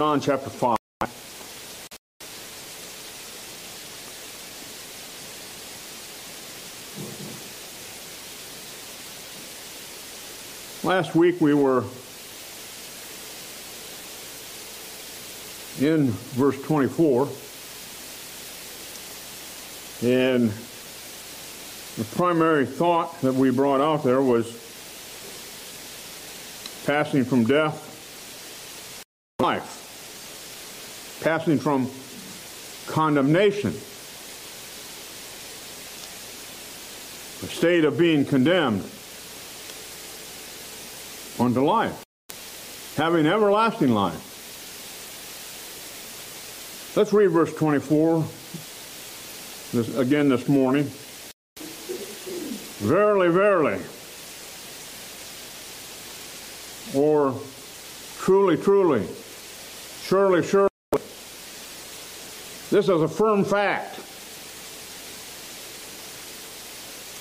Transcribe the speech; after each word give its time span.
John 0.00 0.18
chapter 0.18 0.48
5. 0.48 0.78
Last 10.84 11.14
week 11.14 11.38
we 11.42 11.52
were 11.52 11.84
in 15.86 16.12
verse 16.32 16.58
24, 16.62 17.28
and 20.02 20.48
the 21.98 22.04
primary 22.16 22.64
thought 22.64 23.20
that 23.20 23.34
we 23.34 23.50
brought 23.50 23.82
out 23.82 24.02
there 24.02 24.22
was 24.22 24.46
passing 26.86 27.22
from 27.22 27.44
death 27.44 27.86
to 29.38 29.44
life, 29.44 29.79
passing 31.20 31.58
from 31.58 31.90
condemnation, 32.86 33.72
the 37.40 37.46
state 37.46 37.84
of 37.84 37.98
being 37.98 38.24
condemned, 38.24 38.82
unto 41.38 41.64
life, 41.64 42.04
having 42.96 43.26
everlasting 43.26 43.90
life. 43.90 44.26
Let's 46.96 47.12
read 47.12 47.28
verse 47.28 47.54
24 47.54 48.24
this, 49.72 49.96
again 49.96 50.28
this 50.28 50.48
morning. 50.48 50.90
Verily, 52.80 53.28
verily, 53.28 53.78
or 56.94 57.38
truly, 58.18 58.56
truly, 58.56 59.06
surely, 60.02 60.42
surely. 60.42 60.69
This 62.70 62.88
is 62.88 63.02
a 63.02 63.08
firm 63.08 63.44
fact. 63.44 63.98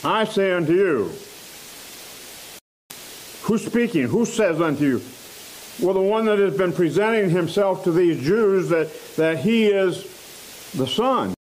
I 0.05 0.23
say 0.23 0.53
unto 0.53 0.73
you, 0.73 1.11
Who's 3.49 3.65
speaking? 3.65 4.03
Who 4.03 4.25
says 4.25 4.61
unto 4.61 4.83
you? 4.83 5.01
Well, 5.81 5.95
the 5.95 6.01
one 6.01 6.25
that 6.25 6.37
has 6.37 6.55
been 6.55 6.71
presenting 6.71 7.31
himself 7.31 7.83
to 7.85 7.91
these 7.91 8.23
Jews 8.23 8.69
that, 8.69 8.91
that 9.15 9.39
he 9.39 9.65
is 9.65 10.03
the 10.73 10.85
Son, 10.85 11.33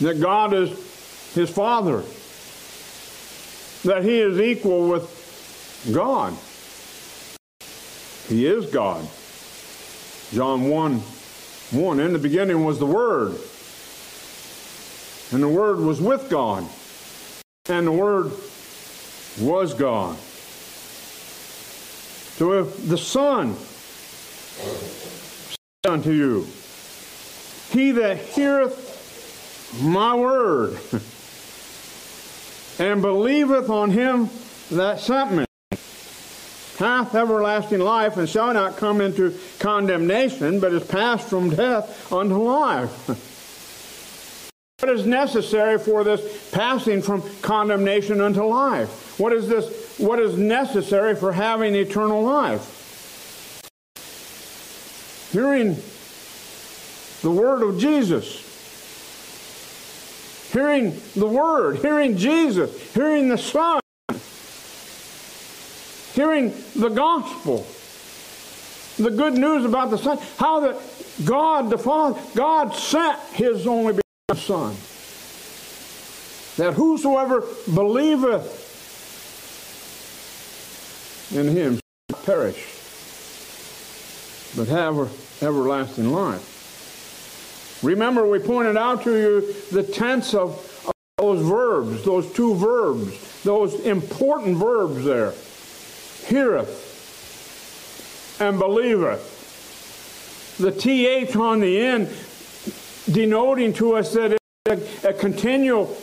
that 0.00 0.20
God 0.20 0.52
is 0.52 0.68
his 1.34 1.48
Father, 1.48 2.02
that 3.84 4.04
he 4.04 4.20
is 4.20 4.38
equal 4.38 4.90
with 4.90 5.08
God. 5.94 6.36
He 8.28 8.44
is 8.44 8.66
God. 8.66 9.08
John 10.34 10.68
1 10.68 11.00
1 11.72 12.00
In 12.00 12.12
the 12.12 12.18
beginning 12.18 12.64
was 12.64 12.78
the 12.78 12.86
Word, 12.86 13.36
and 15.32 15.42
the 15.42 15.48
Word 15.48 15.78
was 15.78 16.00
with 16.00 16.30
God, 16.30 16.64
and 17.68 17.86
the 17.86 17.92
Word 17.92 18.32
was 19.40 19.74
God. 19.74 20.16
So 22.36 22.52
if 22.52 22.88
the 22.88 22.98
Son 22.98 23.56
said 25.54 25.90
unto 25.90 26.12
you, 26.12 26.46
He 27.72 27.92
that 27.92 28.18
heareth 28.18 28.86
my 29.82 30.14
word 30.14 30.78
and 32.78 33.02
believeth 33.02 33.68
on 33.68 33.90
him 33.90 34.28
that 34.70 35.00
sent 35.00 35.32
me 35.32 35.45
hath 36.78 37.14
everlasting 37.14 37.80
life 37.80 38.16
and 38.16 38.28
shall 38.28 38.52
not 38.52 38.76
come 38.76 39.00
into 39.00 39.38
condemnation, 39.58 40.60
but 40.60 40.72
is 40.72 40.84
passed 40.84 41.28
from 41.28 41.50
death 41.50 42.12
unto 42.12 42.36
life. 42.36 43.32
What 44.80 44.92
is 44.92 45.06
necessary 45.06 45.78
for 45.78 46.04
this 46.04 46.50
passing 46.50 47.00
from 47.00 47.22
condemnation 47.40 48.20
unto 48.20 48.44
life? 48.44 49.18
What 49.18 49.32
is 49.32 49.48
this? 49.48 49.98
What 49.98 50.20
is 50.20 50.36
necessary 50.36 51.16
for 51.16 51.32
having 51.32 51.74
eternal 51.74 52.22
life? 52.22 53.62
Hearing 55.32 55.76
the 57.22 57.30
word 57.30 57.62
of 57.62 57.78
Jesus. 57.78 58.42
Hearing 60.52 61.00
the 61.14 61.26
word, 61.26 61.78
hearing 61.78 62.18
Jesus, 62.18 62.92
hearing 62.92 63.28
the 63.28 63.38
Son, 63.38 63.80
hearing 66.16 66.52
the 66.74 66.88
gospel, 66.88 67.66
the 68.96 69.10
good 69.10 69.34
news 69.34 69.66
about 69.66 69.90
the 69.90 69.98
Son, 69.98 70.18
how 70.38 70.60
that 70.60 70.80
God 71.26 71.68
the 71.68 71.76
Father, 71.76 72.18
God 72.34 72.74
sent 72.74 73.20
His 73.34 73.66
only 73.66 73.92
begotten 73.92 74.42
Son, 74.42 74.74
that 76.56 76.72
whosoever 76.72 77.42
believeth 77.72 78.64
in 81.36 81.48
him 81.48 81.78
shall 82.10 82.20
perish, 82.22 82.64
but 84.56 84.68
have 84.68 84.96
everlasting 85.42 86.10
life. 86.12 86.54
Remember, 87.82 88.26
we 88.26 88.38
pointed 88.38 88.78
out 88.78 89.02
to 89.02 89.14
you 89.14 89.54
the 89.70 89.82
tense 89.82 90.32
of, 90.32 90.52
of 90.86 90.92
those 91.18 91.46
verbs, 91.46 92.04
those 92.04 92.32
two 92.32 92.54
verbs, 92.54 93.42
those 93.42 93.74
important 93.80 94.56
verbs 94.56 95.04
there 95.04 95.34
heareth 96.26 96.94
and 98.40 98.58
believeth. 98.58 99.34
The 100.58 100.72
TH 100.72 101.36
on 101.36 101.60
the 101.60 101.78
end 101.78 102.08
denoting 103.10 103.72
to 103.74 103.94
us 103.96 104.12
that 104.14 104.32
it's 104.32 105.04
a, 105.04 105.10
a 105.10 105.12
continual 105.12 105.96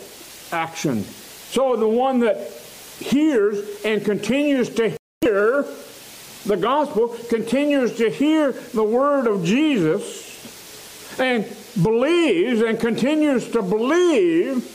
action. 0.52 1.02
So 1.02 1.76
the 1.76 1.88
one 1.88 2.20
that 2.20 2.50
hears 2.98 3.84
and 3.84 4.04
continues 4.04 4.68
to 4.70 4.96
hear 5.20 5.66
the 6.44 6.56
gospel, 6.56 7.08
continues 7.28 7.96
to 7.96 8.10
hear 8.10 8.52
the 8.52 8.84
word 8.84 9.26
of 9.26 9.44
Jesus, 9.44 11.18
and 11.18 11.44
believes 11.82 12.60
and 12.60 12.78
continues 12.78 13.50
to 13.50 13.62
believe, 13.62 14.70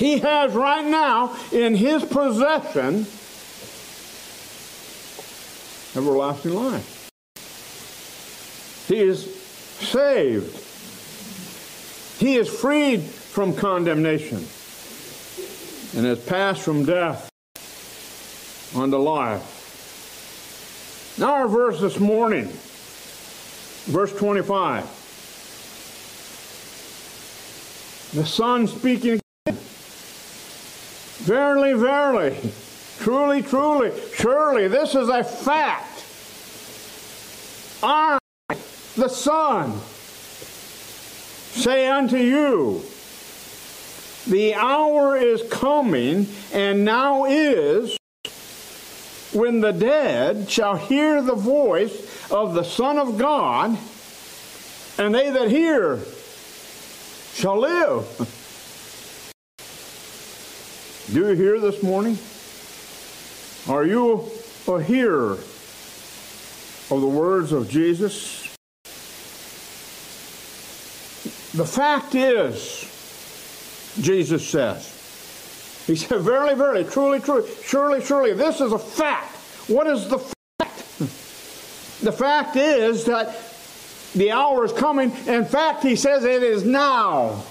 he 0.00 0.18
has 0.18 0.54
right 0.54 0.86
now 0.86 1.36
in 1.52 1.74
his 1.74 2.02
possession 2.02 3.06
everlasting 5.94 6.54
life. 6.54 7.10
He 8.88 8.98
is 8.98 9.26
saved. 9.26 10.56
He 12.18 12.36
is 12.36 12.48
freed 12.48 13.02
from 13.02 13.54
condemnation 13.54 14.38
and 15.94 16.06
has 16.06 16.24
passed 16.24 16.62
from 16.62 16.86
death 16.86 17.28
unto 18.74 18.96
life. 18.96 19.58
Now, 21.18 21.34
our 21.34 21.48
verse 21.48 21.78
this 21.78 22.00
morning, 22.00 22.46
verse 23.84 24.16
25. 24.16 24.84
The 28.14 28.24
Son 28.24 28.66
speaking. 28.66 29.20
Verily, 31.30 31.74
verily, 31.74 32.36
truly, 32.98 33.40
truly, 33.40 33.92
surely, 34.16 34.66
this 34.66 34.96
is 34.96 35.08
a 35.08 35.22
fact. 35.22 36.04
I 37.84 38.18
the 38.96 39.06
Son, 39.06 39.78
say 41.52 41.86
unto 41.86 42.16
you, 42.16 42.82
The 44.26 44.56
hour 44.56 45.16
is 45.16 45.44
coming, 45.52 46.26
and 46.52 46.84
now 46.84 47.26
is, 47.26 47.96
when 49.32 49.60
the 49.60 49.70
dead 49.70 50.50
shall 50.50 50.74
hear 50.74 51.22
the 51.22 51.36
voice 51.36 52.28
of 52.32 52.54
the 52.54 52.64
Son 52.64 52.98
of 52.98 53.18
God, 53.18 53.78
and 54.98 55.14
they 55.14 55.30
that 55.30 55.48
hear 55.48 56.00
shall 57.34 57.60
live. 57.60 58.39
Do 61.12 61.26
you 61.26 61.34
hear 61.34 61.58
this 61.58 61.82
morning? 61.82 62.16
Are 63.68 63.84
you 63.84 64.30
a 64.68 64.80
hearer 64.80 65.32
of 65.32 67.00
the 67.00 67.08
words 67.08 67.50
of 67.50 67.68
Jesus? 67.68 68.44
The 71.52 71.66
fact 71.66 72.14
is, 72.14 72.86
Jesus 74.00 74.48
says, 74.48 75.84
He 75.88 75.96
said, 75.96 76.20
Verily, 76.20 76.54
verily, 76.54 76.84
truly, 76.84 77.18
truly, 77.18 77.50
surely, 77.64 78.04
surely, 78.04 78.32
this 78.34 78.60
is 78.60 78.70
a 78.70 78.78
fact. 78.78 79.34
What 79.68 79.88
is 79.88 80.08
the 80.08 80.18
fact? 80.18 80.36
The 82.04 82.12
fact 82.12 82.54
is 82.54 83.04
that 83.06 83.36
the 84.14 84.30
hour 84.30 84.64
is 84.64 84.72
coming. 84.72 85.10
In 85.26 85.44
fact, 85.44 85.82
He 85.82 85.96
says 85.96 86.22
it 86.22 86.44
is 86.44 86.64
now. 86.64 87.42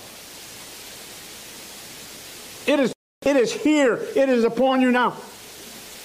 It 2.65 2.79
is, 2.79 2.93
it 3.25 3.35
is 3.35 3.51
here. 3.51 3.95
It 3.95 4.29
is 4.29 4.43
upon 4.43 4.81
you 4.81 4.91
now. 4.91 5.15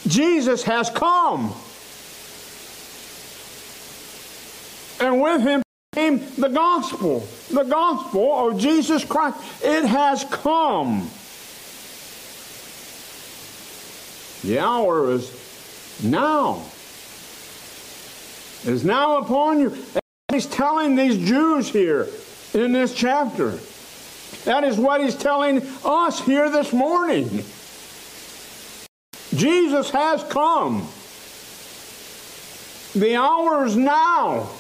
Jesus 0.06 0.62
has 0.64 0.90
come. 0.90 1.55
And 5.00 5.20
with 5.20 5.43
him 5.43 5.62
came 5.94 6.19
the 6.37 6.49
gospel, 6.49 7.26
the 7.50 7.62
gospel 7.62 8.49
of 8.49 8.58
Jesus 8.58 9.05
Christ. 9.05 9.38
It 9.62 9.87
has 9.87 10.25
come. 10.25 11.08
The 14.43 14.58
hour 14.58 15.12
is 15.12 16.00
now. 16.02 16.62
Is 18.64 18.84
now 18.84 19.19
upon 19.19 19.61
you. 19.61 19.76
He's 20.32 20.46
telling 20.46 20.96
these 20.96 21.16
Jews 21.16 21.69
here 21.69 22.08
in 22.55 22.72
this 22.72 22.93
chapter. 22.93 23.58
That 24.44 24.64
is 24.64 24.76
what 24.76 25.00
he's 25.00 25.14
telling 25.14 25.62
us 25.85 26.20
here 26.20 26.50
this 26.50 26.73
morning. 26.73 27.44
Jesus 29.35 29.91
has 29.91 30.23
come. 30.25 30.87
The 32.94 33.17
hour 33.17 33.64
is 33.64 33.76
now. 33.76 34.50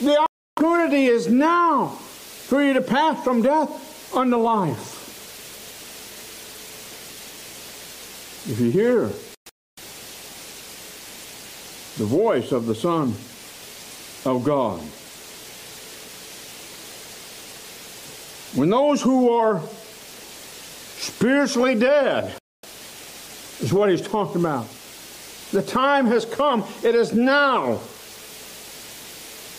The 0.00 0.26
opportunity 0.56 1.06
is 1.06 1.28
now 1.28 1.88
for 1.88 2.62
you 2.62 2.74
to 2.74 2.80
pass 2.80 3.22
from 3.24 3.42
death 3.42 4.14
unto 4.14 4.36
life. 4.36 4.92
If 8.46 8.60
you 8.60 8.70
hear 8.70 9.10
the 11.96 12.04
voice 12.04 12.52
of 12.52 12.66
the 12.66 12.74
Son 12.74 13.14
of 14.24 14.44
God, 14.44 14.80
when 18.54 18.70
those 18.70 19.02
who 19.02 19.30
are 19.30 19.60
spiritually 20.98 21.74
dead 21.74 22.36
is 23.60 23.72
what 23.72 23.90
he's 23.90 24.00
talking 24.00 24.40
about. 24.40 24.68
The 25.50 25.62
time 25.62 26.06
has 26.06 26.24
come. 26.24 26.64
It 26.82 26.94
is 26.94 27.12
now. 27.12 27.80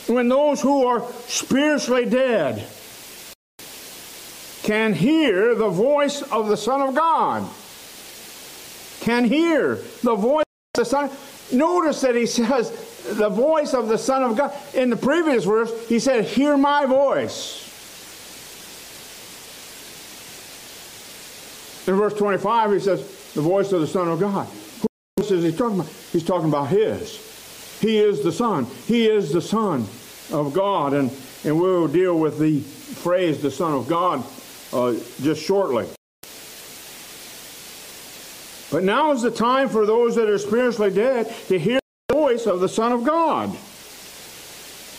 When 0.07 0.30
those 0.30 0.62
who 0.62 0.86
are 0.86 1.06
spiritually 1.27 2.06
dead 2.06 2.68
can 4.63 4.94
hear 4.94 5.56
the 5.56 5.69
voice 5.69 6.21
of 6.21 6.47
the 6.47 6.57
Son 6.57 6.81
of 6.81 6.95
God, 6.95 7.50
can 9.01 9.25
hear 9.25 9.75
the 10.03 10.15
voice 10.15 10.45
of 10.74 10.83
the 10.83 10.86
Son. 10.86 11.09
Notice 11.51 12.01
that 12.01 12.15
he 12.15 12.25
says 12.25 12.71
the 13.03 13.30
voice 13.30 13.74
of 13.74 13.88
the 13.88 13.97
Son 13.97 14.24
of 14.24 14.38
God. 14.38 14.53
In 14.74 14.89
the 14.89 14.97
previous 14.97 15.44
verse, 15.44 15.71
he 15.88 16.00
said, 16.00 16.25
Hear 16.25 16.57
my 16.57 16.86
voice. 16.86 17.65
In 21.88 21.96
verse 21.96 22.14
25, 22.16 22.74
he 22.74 22.80
says, 22.80 23.34
The 23.34 23.42
voice 23.42 23.72
of 23.72 23.82
the 23.82 23.88
Son 23.88 24.08
of 24.08 24.20
God. 24.20 24.48
Who 25.18 25.24
is 25.24 25.44
he 25.44 25.52
talking 25.52 25.80
about? 25.80 25.92
He's 26.12 26.26
talking 26.26 26.50
about 26.50 26.70
his. 26.70 27.80
He 27.80 27.98
is 27.98 28.24
the 28.24 28.32
Son. 28.32 28.66
He 28.88 29.08
is 29.08 29.32
the 29.32 29.42
Son 29.42 29.88
of 30.32 30.54
God. 30.54 30.94
And, 30.94 31.12
and 31.44 31.60
we'll 31.60 31.88
deal 31.88 32.18
with 32.18 32.40
the 32.40 32.62
phrase, 32.62 33.42
the 33.42 33.52
Son 33.52 33.74
of 33.74 33.88
God, 33.88 34.24
uh, 34.74 34.94
just 35.22 35.44
shortly. 35.44 35.88
But 38.72 38.84
now 38.84 39.12
is 39.12 39.22
the 39.22 39.31
time 39.31 39.70
for 39.70 39.86
those 39.86 40.16
that 40.16 40.28
are 40.28 40.40
spiritually 40.40 40.92
dead 40.92 41.34
to 41.48 41.60
hear 41.60 41.80
the 42.10 42.16
voice 42.16 42.48
of 42.48 42.62
the 42.62 42.70
Son 42.70 42.92
of 42.92 43.04
God. 43.04 43.50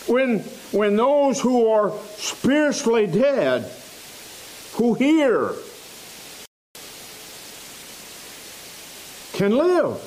When, 0.07 0.39
when 0.71 0.95
those 0.95 1.41
who 1.41 1.67
are 1.67 1.91
spiritually 2.15 3.07
dead, 3.07 3.69
who 4.75 4.93
hear, 4.93 5.53
can 9.37 9.55
live. 9.55 10.01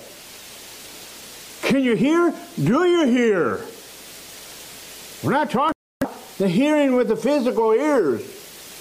Can 1.63 1.85
you 1.85 1.95
hear? 1.95 2.35
Do 2.57 2.85
you 2.85 3.07
hear? 3.07 3.61
We're 5.23 5.31
not 5.31 5.51
talking 5.51 5.73
about 6.01 6.17
the 6.39 6.49
hearing 6.49 6.97
with 6.97 7.07
the 7.07 7.17
physical 7.17 7.71
ears. 7.73 8.23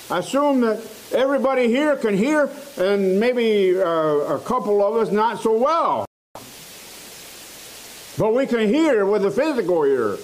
I 0.10 0.20
assume 0.20 0.62
that 0.62 0.82
everybody 1.12 1.68
here 1.68 1.96
can 1.98 2.18
hear, 2.18 2.50
and 2.78 3.20
maybe 3.20 3.80
uh, 3.80 3.86
a 3.86 4.40
couple 4.40 4.84
of 4.84 4.96
us 4.96 5.12
not 5.12 5.40
so 5.40 5.56
well. 5.56 6.06
But 8.18 8.34
we 8.34 8.48
can 8.48 8.68
hear 8.68 9.06
with 9.06 9.22
the 9.22 9.32
physical 9.32 9.84
ear. 9.84 10.18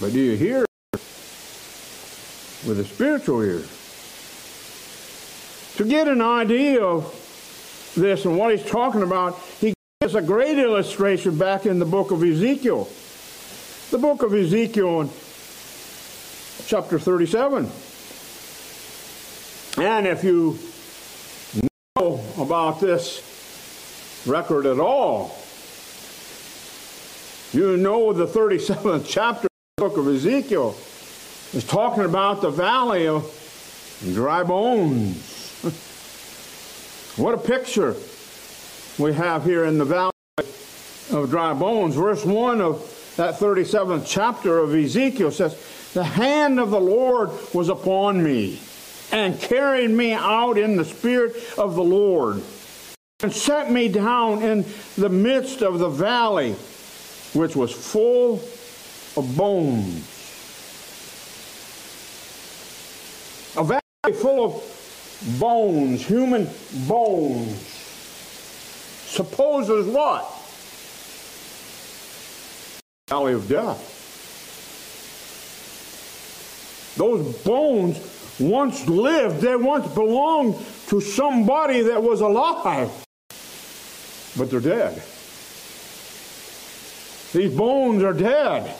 But 0.00 0.12
do 0.12 0.20
you 0.20 0.36
hear 0.36 0.66
with 2.66 2.78
the 2.78 2.84
spiritual 2.84 3.42
ear? 3.42 3.62
To 5.78 5.84
get 5.84 6.08
an 6.08 6.20
idea 6.20 6.82
of 6.82 7.04
this 7.96 8.24
and 8.24 8.36
what 8.36 8.50
he's 8.50 8.68
talking 8.68 9.04
about, 9.04 9.38
he 9.60 9.74
gives 10.00 10.16
a 10.16 10.20
great 10.20 10.58
illustration 10.58 11.38
back 11.38 11.66
in 11.66 11.78
the 11.78 11.84
book 11.84 12.10
of 12.10 12.20
Ezekiel. 12.24 12.88
The 13.92 13.98
book 13.98 14.24
of 14.24 14.34
Ezekiel 14.34 15.02
in 15.02 15.10
chapter 16.66 16.98
37. 16.98 17.70
And 19.80 20.06
if 20.08 20.24
you 20.24 20.58
know 21.94 22.24
about 22.38 22.80
this 22.80 24.24
record 24.26 24.66
at 24.66 24.80
all, 24.80 25.38
you 27.52 27.76
know 27.76 28.12
the 28.12 28.26
37th 28.26 29.04
chapter 29.08 29.46
of 29.46 29.50
the 29.76 29.82
book 29.84 29.96
of 29.96 30.08
Ezekiel 30.08 30.70
is 31.52 31.64
talking 31.64 32.02
about 32.02 32.40
the 32.40 32.50
valley 32.50 33.06
of 33.06 33.32
dry 34.12 34.42
bones. 34.42 35.37
What 37.18 37.34
a 37.34 37.38
picture 37.38 37.96
we 38.96 39.12
have 39.12 39.44
here 39.44 39.64
in 39.64 39.76
the 39.76 39.84
valley 39.84 40.12
of 41.10 41.30
dry 41.30 41.52
bones. 41.52 41.96
Verse 41.96 42.24
1 42.24 42.60
of 42.60 43.14
that 43.16 43.34
37th 43.34 44.04
chapter 44.06 44.58
of 44.58 44.72
Ezekiel 44.72 45.32
says, 45.32 45.58
The 45.94 46.04
hand 46.04 46.60
of 46.60 46.70
the 46.70 46.80
Lord 46.80 47.30
was 47.52 47.70
upon 47.70 48.22
me 48.22 48.60
and 49.10 49.40
carried 49.40 49.90
me 49.90 50.12
out 50.12 50.58
in 50.58 50.76
the 50.76 50.84
spirit 50.84 51.34
of 51.58 51.74
the 51.74 51.82
Lord 51.82 52.40
and 53.20 53.32
set 53.32 53.72
me 53.72 53.88
down 53.88 54.40
in 54.44 54.64
the 54.96 55.08
midst 55.08 55.60
of 55.60 55.80
the 55.80 55.88
valley, 55.88 56.52
which 57.34 57.56
was 57.56 57.72
full 57.72 58.34
of 59.16 59.36
bones. 59.36 60.04
A 63.56 63.64
valley 63.64 64.20
full 64.20 64.44
of 64.44 64.77
bones, 65.38 66.04
human 66.04 66.48
bones, 66.86 67.58
supposes 69.06 69.86
what? 69.86 70.24
Valley 73.08 73.32
of 73.32 73.48
death. 73.48 73.94
Those 76.96 77.36
bones 77.44 78.36
once 78.38 78.88
lived, 78.88 79.40
they 79.40 79.56
once 79.56 79.92
belonged 79.94 80.56
to 80.88 81.00
somebody 81.00 81.82
that 81.82 82.02
was 82.02 82.20
alive, 82.20 82.90
but 84.36 84.50
they're 84.50 84.60
dead. 84.60 85.02
These 87.32 87.54
bones 87.56 88.02
are 88.02 88.12
dead. 88.12 88.74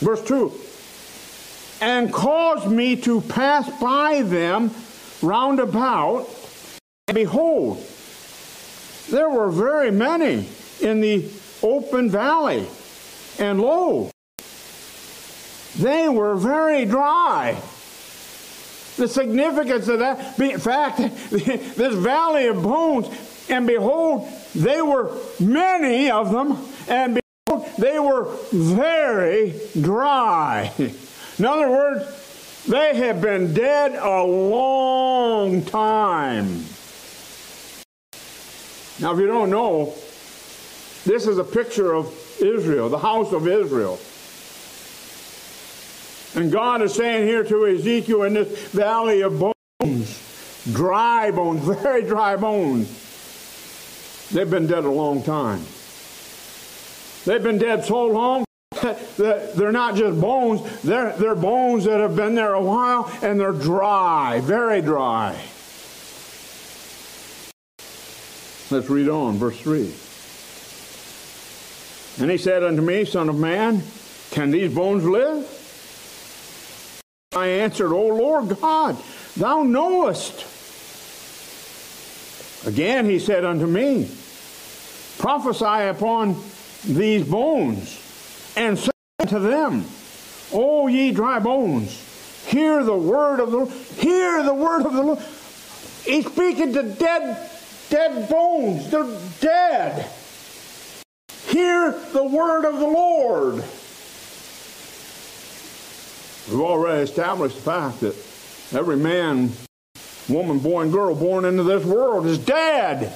Verse 0.00 0.22
2 0.24 0.52
and 1.82 2.12
caused 2.12 2.70
me 2.70 2.94
to 2.94 3.20
pass 3.22 3.68
by 3.80 4.22
them 4.22 4.70
round 5.22 5.60
about, 5.60 6.28
and 7.08 7.14
behold, 7.14 7.84
there 9.10 9.28
were 9.28 9.50
very 9.50 9.90
many 9.90 10.48
in 10.80 11.00
the 11.00 11.28
open 11.62 12.10
valley, 12.10 12.66
and 13.38 13.60
lo, 13.60 14.10
they 15.78 16.08
were 16.08 16.34
very 16.34 16.84
dry. 16.84 17.60
The 18.96 19.08
significance 19.08 19.88
of 19.88 20.00
that, 20.00 20.38
in 20.38 20.58
fact, 20.58 20.98
this 21.30 21.94
valley 21.94 22.46
of 22.46 22.62
bones, 22.62 23.08
and 23.48 23.66
behold, 23.66 24.28
they 24.54 24.82
were 24.82 25.16
many 25.40 26.10
of 26.10 26.30
them, 26.30 26.58
and 26.88 27.18
behold, 27.46 27.68
they 27.78 27.98
were 27.98 28.36
very 28.52 29.54
dry. 29.80 30.72
In 31.38 31.46
other 31.46 31.70
words, 31.70 32.21
they 32.66 32.94
have 32.96 33.20
been 33.20 33.52
dead 33.52 33.94
a 33.94 34.22
long 34.22 35.62
time. 35.64 36.64
Now, 39.00 39.12
if 39.12 39.18
you 39.18 39.26
don't 39.26 39.50
know, 39.50 39.94
this 41.04 41.26
is 41.26 41.38
a 41.38 41.44
picture 41.44 41.92
of 41.94 42.06
Israel, 42.40 42.88
the 42.88 42.98
house 42.98 43.32
of 43.32 43.48
Israel. 43.48 43.98
And 46.34 46.52
God 46.52 46.82
is 46.82 46.94
saying 46.94 47.26
here 47.26 47.42
to 47.44 47.66
Ezekiel 47.66 48.22
in 48.22 48.34
this 48.34 48.70
valley 48.70 49.22
of 49.22 49.40
bones, 49.80 50.64
dry 50.72 51.30
bones, 51.32 51.64
very 51.82 52.02
dry 52.02 52.36
bones, 52.36 52.88
they've 54.30 54.48
been 54.48 54.68
dead 54.68 54.84
a 54.84 54.90
long 54.90 55.22
time. 55.22 55.64
They've 57.24 57.42
been 57.42 57.58
dead 57.58 57.84
so 57.84 58.06
long 58.06 58.44
they're 59.16 59.72
not 59.72 59.96
just 59.96 60.20
bones, 60.20 60.82
they're, 60.82 61.12
they're 61.16 61.34
bones 61.34 61.84
that 61.84 62.00
have 62.00 62.16
been 62.16 62.34
there 62.34 62.54
a 62.54 62.62
while 62.62 63.10
and 63.22 63.38
they're 63.38 63.52
dry, 63.52 64.40
very 64.40 64.80
dry. 64.80 65.38
Let's 68.70 68.88
read 68.88 69.08
on, 69.08 69.36
verse 69.36 69.60
3. 69.60 69.92
And 72.22 72.30
he 72.30 72.38
said 72.38 72.62
unto 72.62 72.80
me, 72.82 73.04
Son 73.04 73.28
of 73.28 73.38
man, 73.38 73.82
can 74.30 74.50
these 74.50 74.72
bones 74.74 75.04
live? 75.04 75.46
I 77.34 77.46
answered, 77.46 77.92
O 77.92 78.06
Lord 78.06 78.60
God, 78.60 78.96
thou 79.36 79.62
knowest. 79.62 80.46
Again 82.66 83.06
he 83.06 83.18
said 83.18 83.44
unto 83.44 83.66
me, 83.66 84.08
Prophesy 85.18 85.88
upon 85.88 86.36
these 86.84 87.26
bones, 87.26 87.98
and 88.56 88.78
say 88.78 88.91
unto 89.22 89.38
them, 89.38 89.84
O 90.52 90.88
ye 90.88 91.12
dry 91.12 91.38
bones, 91.38 92.44
hear 92.46 92.82
the 92.84 92.96
word 92.96 93.40
of 93.40 93.50
the 93.50 93.56
Lord. 93.58 93.70
Hear 93.70 94.42
the 94.42 94.54
word 94.54 94.84
of 94.84 94.92
the 94.92 95.02
Lord. 95.02 95.18
He's 96.04 96.26
speaking 96.26 96.72
to 96.74 96.82
dead, 96.82 97.50
dead 97.88 98.28
bones. 98.28 98.90
They're 98.90 99.18
dead. 99.40 100.10
Hear 101.46 101.92
the 102.12 102.24
word 102.24 102.64
of 102.64 102.78
the 102.78 102.86
Lord. 102.86 103.54
We've 106.50 106.60
already 106.60 107.02
established 107.02 107.56
the 107.56 107.62
fact 107.62 108.00
that 108.00 108.16
every 108.76 108.96
man, 108.96 109.52
woman, 110.28 110.58
boy, 110.58 110.82
and 110.82 110.92
girl 110.92 111.14
born 111.14 111.44
into 111.44 111.62
this 111.62 111.84
world 111.84 112.26
is 112.26 112.38
dead. 112.38 113.12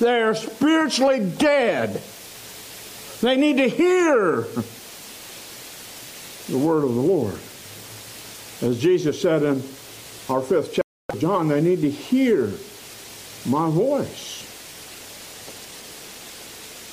They 0.00 0.22
are 0.22 0.34
spiritually 0.34 1.20
dead. 1.20 2.02
They 3.20 3.36
need 3.36 3.58
to 3.58 3.68
hear 3.68 4.46
the 6.48 6.58
word 6.58 6.84
of 6.84 6.94
the 6.94 7.00
Lord. 7.00 7.38
As 8.62 8.80
Jesus 8.80 9.20
said 9.20 9.42
in 9.42 9.62
our 10.28 10.40
fifth 10.40 10.72
chapter 10.74 10.82
of 11.10 11.20
John, 11.20 11.48
they 11.48 11.60
need 11.60 11.80
to 11.82 11.90
hear 11.90 12.52
my 13.46 13.70
voice. 13.70 14.44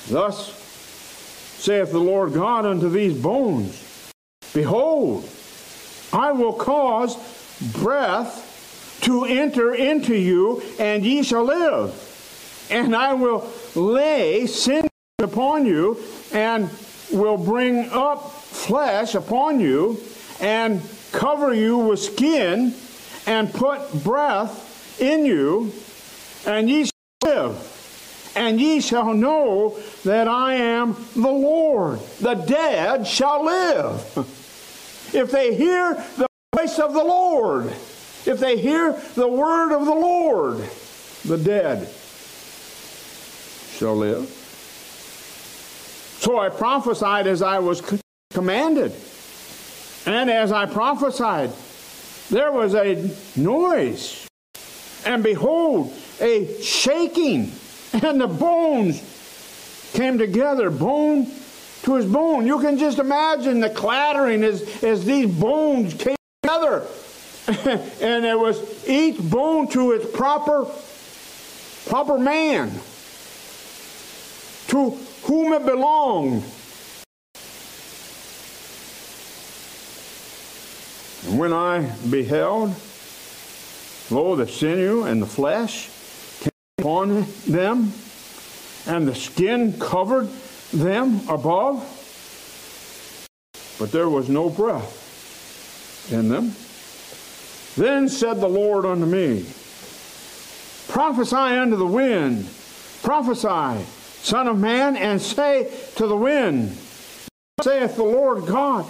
Thus 0.08 0.52
saith 1.58 1.90
the 1.90 1.98
Lord 1.98 2.34
God 2.34 2.64
unto 2.66 2.88
these 2.88 3.16
bones, 3.16 3.82
Behold, 4.54 5.28
I 6.12 6.32
will 6.32 6.52
cause 6.52 7.16
breath 7.72 8.98
to 9.02 9.24
enter 9.24 9.74
into 9.74 10.14
you, 10.14 10.62
and 10.78 11.04
ye 11.04 11.22
shall 11.22 11.44
live. 11.44 12.02
And 12.70 12.94
I 12.94 13.14
will 13.14 13.50
lay 13.74 14.46
sin 14.46 14.88
upon 15.18 15.66
you, 15.66 16.00
and 16.32 16.70
will 17.12 17.36
bring 17.36 17.88
up 17.90 18.45
flesh 18.66 19.14
upon 19.14 19.60
you, 19.60 20.00
and 20.40 20.82
cover 21.12 21.54
you 21.54 21.78
with 21.78 22.00
skin, 22.00 22.74
and 23.26 23.52
put 23.52 24.04
breath 24.04 25.00
in 25.00 25.24
you, 25.24 25.72
and 26.46 26.68
ye 26.68 26.84
shall 26.84 26.92
live. 27.24 28.32
And 28.36 28.60
ye 28.60 28.80
shall 28.80 29.14
know 29.14 29.78
that 30.04 30.28
I 30.28 30.54
am 30.54 30.94
the 31.14 31.30
Lord. 31.30 32.00
The 32.20 32.34
dead 32.34 33.06
shall 33.06 33.44
live. 33.44 34.02
If 35.14 35.30
they 35.30 35.54
hear 35.54 35.94
the 36.18 36.26
voice 36.54 36.78
of 36.78 36.92
the 36.92 37.04
Lord, 37.04 37.66
if 38.26 38.38
they 38.38 38.58
hear 38.58 38.92
the 39.14 39.28
word 39.28 39.72
of 39.74 39.86
the 39.86 39.94
Lord, 39.94 40.68
the 41.24 41.38
dead 41.38 41.88
shall 43.78 43.96
live. 43.96 44.28
So 46.20 46.38
I 46.38 46.48
prophesied 46.48 47.26
as 47.26 47.40
I 47.40 47.58
was 47.58 47.80
commanded. 48.36 48.92
And 50.04 50.30
as 50.30 50.52
I 50.52 50.66
prophesied, 50.66 51.50
there 52.28 52.52
was 52.52 52.74
a 52.74 53.10
noise. 53.34 54.28
And 55.06 55.22
behold, 55.22 55.94
a 56.20 56.60
shaking. 56.60 57.50
And 57.94 58.20
the 58.20 58.26
bones 58.26 59.00
came 59.94 60.18
together, 60.18 60.68
bone 60.68 61.30
to 61.84 61.94
his 61.94 62.04
bone. 62.04 62.46
You 62.46 62.60
can 62.60 62.76
just 62.76 62.98
imagine 62.98 63.60
the 63.60 63.70
clattering 63.70 64.44
as, 64.44 64.84
as 64.84 65.06
these 65.06 65.34
bones 65.34 65.94
came 65.94 66.16
together. 66.42 66.86
and 67.48 68.26
it 68.26 68.38
was 68.38 68.86
each 68.86 69.18
bone 69.18 69.66
to 69.68 69.92
its 69.92 70.14
proper 70.14 70.66
proper 71.86 72.18
man 72.18 72.68
to 74.68 74.90
whom 75.22 75.54
it 75.54 75.64
belonged. 75.64 76.44
And 81.26 81.38
when 81.40 81.52
I 81.52 81.80
beheld, 82.08 82.74
lo, 84.10 84.36
the 84.36 84.46
sinew 84.46 85.02
and 85.04 85.20
the 85.20 85.26
flesh 85.26 85.90
came 86.40 86.50
upon 86.78 87.26
them, 87.46 87.92
and 88.86 89.08
the 89.08 89.14
skin 89.14 89.78
covered 89.80 90.28
them 90.72 91.20
above, 91.28 91.82
but 93.78 93.90
there 93.90 94.08
was 94.08 94.28
no 94.28 94.48
breath 94.48 96.12
in 96.12 96.28
them. 96.28 96.54
Then 97.76 98.08
said 98.08 98.40
the 98.40 98.48
Lord 98.48 98.86
unto 98.86 99.06
me, 99.06 99.44
Prophesy 100.88 101.36
unto 101.36 101.76
the 101.76 101.86
wind, 101.86 102.48
prophesy, 103.02 103.84
Son 104.22 104.46
of 104.46 104.58
man, 104.58 104.96
and 104.96 105.20
say 105.20 105.72
to 105.96 106.06
the 106.06 106.16
wind, 106.16 106.76
saith 107.62 107.96
the 107.96 108.04
Lord 108.04 108.46
God, 108.46 108.86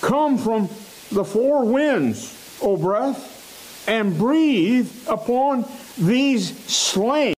Come 0.00 0.38
from 0.38 0.68
the 1.10 1.24
four 1.24 1.64
winds, 1.64 2.58
O 2.60 2.76
breath, 2.76 3.84
and 3.88 4.16
breathe 4.18 4.90
upon 5.08 5.64
these 5.98 6.56
slain 6.66 7.34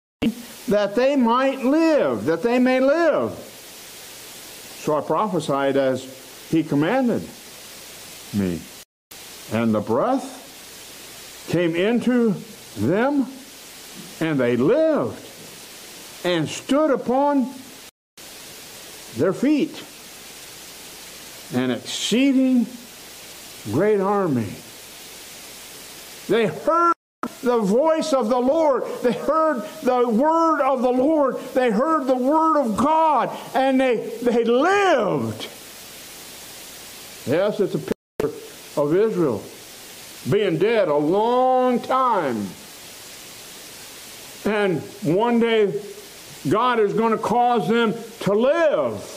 that 0.67 0.95
they 0.95 1.15
might 1.15 1.63
live, 1.63 2.25
that 2.25 2.43
they 2.43 2.59
may 2.59 2.79
live. 2.79 3.31
So 3.31 4.97
I 4.97 5.01
prophesied 5.01 5.75
as 5.75 6.47
he 6.49 6.63
commanded 6.63 7.27
me. 8.33 8.61
And 9.51 9.73
the 9.73 9.81
breath 9.81 11.47
came 11.49 11.75
into 11.75 12.35
them, 12.77 13.27
and 14.19 14.39
they 14.39 14.57
lived 14.57 15.23
and 16.25 16.47
stood 16.47 16.91
upon 16.91 17.53
their 19.15 19.33
feet. 19.33 19.83
An 21.53 21.71
exceeding 21.71 22.67
great 23.71 23.99
army. 23.99 24.47
They 26.27 26.47
heard 26.47 26.93
the 27.41 27.59
voice 27.59 28.13
of 28.13 28.29
the 28.29 28.39
Lord. 28.39 28.83
They 29.01 29.13
heard 29.13 29.63
the 29.83 30.07
word 30.07 30.61
of 30.61 30.81
the 30.81 30.91
Lord. 30.91 31.37
They 31.53 31.71
heard 31.71 32.05
the 32.05 32.15
word 32.15 32.57
of 32.59 32.77
God 32.77 33.35
and 33.55 33.79
they, 33.79 34.09
they 34.21 34.43
lived. 34.43 35.47
Yes, 37.25 37.59
it's 37.59 37.75
a 37.75 37.79
picture 37.79 38.37
of 38.77 38.95
Israel 38.95 39.43
being 40.29 40.57
dead 40.57 40.87
a 40.87 40.95
long 40.95 41.79
time. 41.79 42.47
And 44.45 44.81
one 45.03 45.39
day, 45.39 45.81
God 46.49 46.79
is 46.79 46.93
going 46.93 47.11
to 47.11 47.17
cause 47.17 47.67
them 47.67 47.93
to 48.21 48.33
live. 48.33 49.13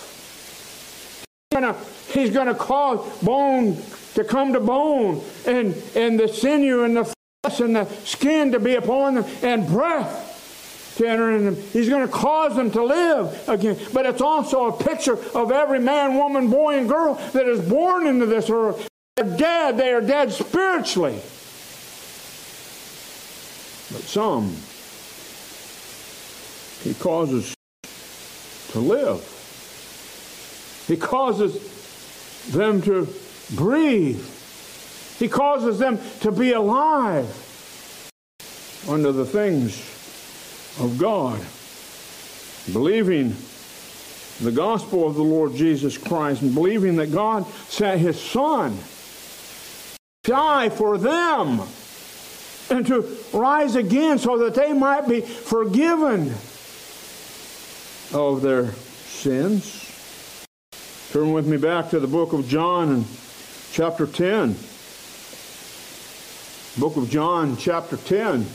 He's 2.13 2.31
going 2.31 2.49
to 2.49 2.55
cause 2.55 3.23
bone 3.23 3.81
to 4.15 4.25
come 4.25 4.53
to 4.53 4.61
bone 4.61 5.23
and, 5.47 5.75
and 5.95 6.19
the 6.19 6.29
sinew 6.29 6.85
and 6.85 6.97
the 6.97 7.15
flesh 7.43 7.61
and 7.61 7.77
the 7.77 7.85
skin 8.05 8.53
to 8.53 8.61
be 8.61 8.75
upon 8.75 9.15
them 9.15 9.25
and 9.43 9.67
breath 9.67 10.95
to 10.97 11.09
enter 11.09 11.35
in 11.35 11.45
them. 11.45 11.57
He's 11.73 11.89
going 11.89 12.07
to 12.07 12.13
cause 12.13 12.55
them 12.57 12.71
to 12.73 12.85
live 12.85 13.49
again. 13.49 13.79
But 13.93 14.07
it's 14.07 14.21
also 14.21 14.67
a 14.67 14.73
picture 14.73 15.17
of 15.35 15.51
every 15.51 15.79
man, 15.79 16.17
woman, 16.17 16.51
boy, 16.51 16.79
and 16.79 16.89
girl 16.89 17.15
that 17.33 17.47
is 17.47 17.67
born 17.67 18.07
into 18.07 18.27
this 18.27 18.51
earth. 18.51 18.89
They're 19.17 19.37
dead. 19.37 19.77
They 19.79 19.93
are 19.93 20.01
dead 20.01 20.33
spiritually. 20.33 21.15
But 23.93 24.03
some, 24.03 24.55
he 26.83 26.95
causes 26.95 27.55
to 28.73 28.79
live. 28.79 29.37
He 30.87 30.97
causes 30.97 32.49
them 32.53 32.83
to 32.83 33.07
breathe 33.55 34.21
he 35.21 35.29
causes 35.29 35.79
them 35.79 35.99
to 36.21 36.33
be 36.33 36.53
alive 36.53 37.29
under 38.89 39.13
the 39.13 39.27
things 39.27 39.77
of 40.81 40.97
God, 40.99 41.39
believing 42.73 43.37
the 44.41 44.51
gospel 44.51 45.07
of 45.07 45.17
the 45.17 45.23
Lord 45.23 45.55
Jesus 45.55 45.99
Christ 45.99 46.41
and 46.41 46.55
believing 46.55 46.97
that 46.97 47.13
God 47.13 47.47
sent 47.69 48.01
his 48.01 48.19
Son 48.19 48.75
to 50.25 50.31
die 50.31 50.71
for 50.71 50.97
them 50.97 51.61
and 52.71 52.87
to 52.87 53.19
rise 53.35 53.77
again 53.77 54.19
so 54.19 54.39
that 54.39 54.55
they 54.55 54.73
might 54.73 55.07
be 55.07 55.21
forgiven 55.21 56.33
of 58.15 58.41
their 58.41 58.73
sins. 58.73 59.87
Turn 61.13 61.35
with 61.35 61.47
me 61.47 61.59
back 61.59 61.91
to 61.91 62.01
the 62.01 62.07
book 62.07 62.33
of 62.33 62.49
John 62.49 62.89
and 62.89 63.05
chapter 63.73 64.07
10. 64.07 64.57
Book 66.79 66.97
of 66.97 67.09
John, 67.09 67.57
chapter 67.57 67.97
10. 67.97 68.47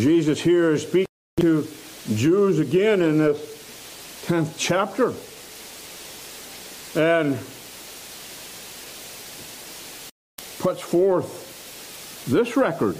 Jesus 0.00 0.40
here 0.40 0.72
is 0.72 0.82
speaking 0.82 1.06
to 1.38 1.66
Jews 2.14 2.58
again 2.58 3.02
in 3.02 3.18
this 3.18 4.24
10th 4.26 4.54
chapter. 4.56 5.12
And 6.98 7.38
puts 10.58 10.80
forth 10.80 12.24
this 12.26 12.56
record. 12.56 12.96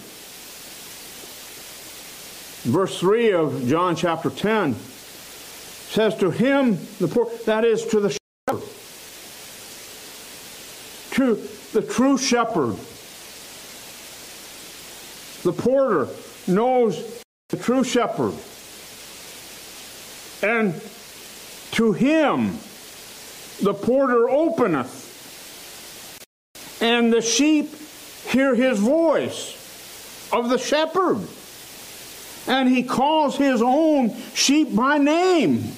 Verse 2.71 3.01
3 3.01 3.33
of 3.33 3.67
John 3.67 3.97
chapter 3.97 4.29
10 4.29 4.75
says, 4.75 6.15
To 6.17 6.31
him, 6.31 6.79
the 6.99 7.09
poor, 7.09 7.31
that 7.47 7.65
is, 7.65 7.85
to 7.87 8.01
the 8.01 8.17
the 11.35 11.83
true 11.83 12.17
shepherd. 12.17 12.77
The 15.43 15.53
porter 15.53 16.09
knows 16.47 17.23
the 17.49 17.57
true 17.57 17.85
shepherd. 17.85 18.35
And 20.43 20.81
to 21.73 21.93
him 21.93 22.59
the 23.63 23.75
porter 23.75 24.29
openeth, 24.29 25.05
and 26.81 27.13
the 27.13 27.23
sheep 27.23 27.75
hear 28.27 28.55
his 28.55 28.79
voice 28.79 29.55
of 30.33 30.51
the 30.51 30.59
shepherd. 30.59 31.27
And 32.49 32.69
he 32.69 32.83
calls 32.83 33.37
his 33.37 33.61
own 33.63 34.15
sheep 34.35 34.75
by 34.75 34.99
name 34.99 35.73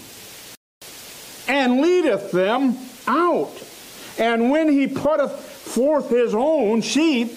and 1.47 1.81
leadeth 1.81 2.31
them 2.31 2.77
out. 3.07 3.68
And 4.19 4.51
when 4.51 4.69
he 4.69 4.89
putteth 4.89 5.33
forth 5.33 6.11
his 6.11 6.35
own 6.35 6.81
sheep, 6.83 7.33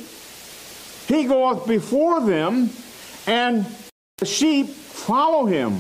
he 1.08 1.26
goeth 1.26 1.68
before 1.68 2.22
them, 2.22 2.70
and 3.28 3.66
the 4.18 4.26
sheep 4.26 4.68
follow 4.68 5.46
him. 5.46 5.78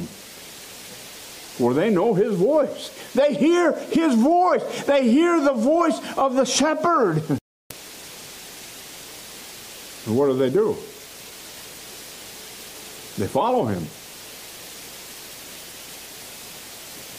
For 1.58 1.74
they 1.74 1.90
know 1.90 2.14
his 2.14 2.36
voice. 2.36 2.90
They 3.14 3.34
hear 3.36 3.74
his 3.74 4.16
voice. 4.16 4.84
They 4.86 5.10
hear 5.10 5.42
the 5.42 5.54
voice 5.54 6.00
of 6.18 6.36
the 6.36 6.46
shepherd. 6.46 7.24
And 10.08 10.18
what 10.18 10.26
do 10.26 10.34
they 10.36 10.50
do? 10.50 10.76
They 13.20 13.28
follow 13.28 13.66
him. 13.66 13.86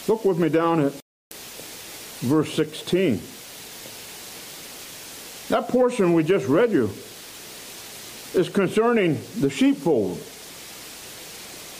Look 0.09 0.25
with 0.25 0.39
me 0.39 0.49
down 0.49 0.81
at 0.81 0.93
verse 2.23 2.53
16. 2.55 3.23
That 5.52 5.68
portion 5.68 6.14
we 6.14 6.25
just 6.25 6.49
read 6.49 6.73
you 6.73 6.85
is 8.32 8.49
concerning 8.49 9.21
the 9.38 9.50
sheepfold 9.50 10.18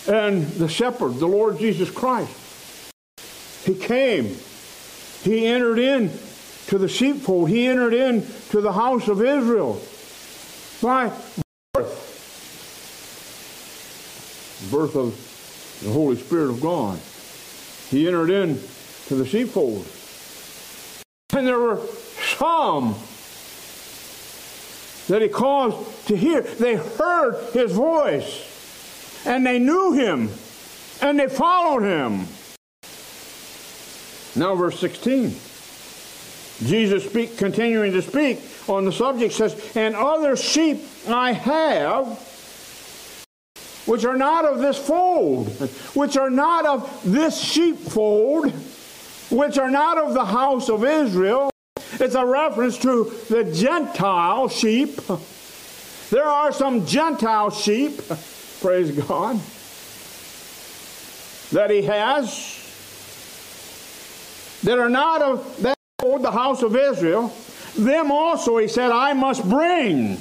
and 0.07 0.47
the 0.47 0.69
shepherd, 0.69 1.15
the 1.15 1.27
Lord 1.27 1.59
Jesus 1.59 1.91
Christ. 1.91 2.31
He 3.65 3.75
came. 3.75 4.37
He 5.23 5.47
entered 5.47 5.79
in 5.79 6.11
to 6.67 6.77
the 6.77 6.87
sheepfold. 6.87 7.49
He 7.49 7.67
entered 7.67 7.95
in 7.95 8.27
to 8.51 8.61
the 8.61 8.73
house 8.73 9.09
of 9.09 9.23
Israel 9.23 9.81
by 10.83 11.11
birth. 11.73 12.11
Birth 14.71 14.97
of 14.97 15.81
the 15.83 15.91
Holy 15.91 16.17
Spirit 16.17 16.51
of 16.51 16.61
God. 16.61 16.99
He 17.89 18.07
entered 18.07 18.29
in 18.29 18.61
to 19.07 19.15
the 19.15 19.25
sheepfold. 19.25 19.87
And 21.35 21.47
there 21.47 21.59
were 21.59 21.81
some 22.37 22.97
that 25.09 25.23
he 25.23 25.29
caused 25.29 26.07
to 26.09 26.17
hear. 26.17 26.43
They 26.43 26.75
heard 26.75 27.53
his 27.53 27.73
voice 27.73 28.49
and 29.27 29.47
they 29.47 29.59
knew 29.59 29.93
him 29.93 30.31
and 31.01 31.19
they 31.19 31.29
followed 31.29 31.83
him. 31.83 32.27
Now, 34.35 34.55
verse 34.55 34.79
16. 34.79 35.37
Jesus 36.65 37.05
speak, 37.05 37.37
continuing 37.37 37.93
to 37.93 38.03
speak 38.03 38.41
on 38.69 38.85
the 38.85 38.93
subject 38.93 39.35
says, 39.35 39.77
And 39.77 39.95
other 39.95 40.37
sheep 40.37 40.85
I 41.09 41.33
have, 41.33 42.07
which 43.87 44.05
are 44.05 44.17
not 44.17 44.45
of 44.45 44.61
this 44.61 44.79
fold, 44.79 45.49
which 45.95 46.17
are 46.17 46.31
not 46.31 46.65
of 46.65 47.01
this 47.05 47.41
sheepfold, 47.41 48.53
which 49.31 49.59
are 49.59 49.71
not 49.71 49.99
of 49.99 50.15
the 50.15 50.25
house 50.25 50.69
of 50.69 50.85
Israel. 50.85 51.52
It's 52.01 52.15
a 52.15 52.25
reference 52.25 52.79
to 52.79 53.13
the 53.29 53.45
Gentile 53.45 54.49
sheep. 54.49 55.01
There 56.11 56.25
are 56.25 56.53
some 56.53 56.87
Gentile 56.87 57.51
sheep, 57.51 58.01
praise 58.61 58.91
God, 58.91 59.41
that 61.53 61.71
he 61.71 61.83
has 61.83 62.59
that 64.63 64.79
are 64.79 64.89
not 64.89 65.23
of 65.23 65.63
that 65.63 65.77
the 65.99 66.31
house 66.31 66.63
of 66.63 66.77
Israel, 66.77 67.33
them 67.77 68.11
also 68.11 68.59
he 68.59 68.69
said, 68.69 68.91
I 68.91 69.13
must 69.13 69.49
bring, 69.49 70.19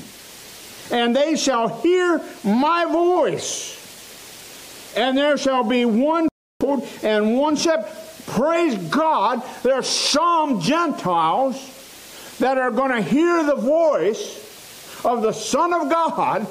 and 0.91 1.15
they 1.15 1.35
shall 1.35 1.81
hear 1.81 2.21
my 2.43 2.85
voice, 2.85 4.93
and 4.95 5.17
there 5.17 5.37
shall 5.37 5.63
be 5.63 5.85
one 5.85 6.27
and 7.03 7.37
one 7.37 7.55
shepherd. 7.55 8.00
Praise 8.27 8.77
God, 8.89 9.43
there 9.63 9.75
are 9.75 9.83
some 9.83 10.61
Gentiles 10.61 12.35
that 12.39 12.57
are 12.57 12.71
going 12.71 12.91
to 12.91 13.01
hear 13.01 13.43
the 13.43 13.55
voice 13.55 14.41
of 15.05 15.21
the 15.21 15.31
Son 15.31 15.73
of 15.73 15.89
God, 15.89 16.47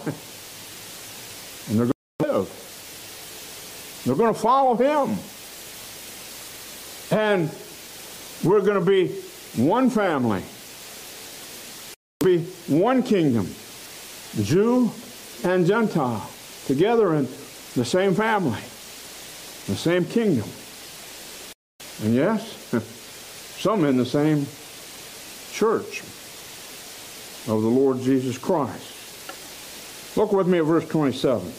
and 1.68 1.78
they're 1.78 1.86
going 1.86 1.92
to 2.18 2.32
live. 2.32 4.02
They're 4.04 4.14
going 4.14 4.34
to 4.34 4.40
follow 4.40 4.76
Him. 4.76 5.18
And 7.12 7.50
we're 8.44 8.60
going 8.60 8.78
to 8.78 8.84
be 8.84 9.08
one 9.56 9.90
family, 9.90 10.42
be 12.22 12.44
one 12.68 13.02
kingdom, 13.02 13.48
Jew 14.42 14.92
and 15.44 15.66
Gentile, 15.66 16.30
together 16.66 17.14
in 17.16 17.26
the 17.74 17.84
same 17.84 18.14
family, 18.14 18.60
the 19.66 19.76
same 19.76 20.04
kingdom. 20.04 20.48
And 22.02 22.14
yes, 22.14 22.56
some 23.58 23.84
in 23.84 23.96
the 23.96 24.06
same 24.06 24.46
church 25.52 26.00
of 27.48 27.62
the 27.62 27.68
Lord 27.68 28.00
Jesus 28.00 28.38
Christ. 28.38 30.16
Look 30.16 30.32
with 30.32 30.46
me 30.46 30.58
at 30.58 30.64
verse 30.64 30.88
27. 30.88 31.52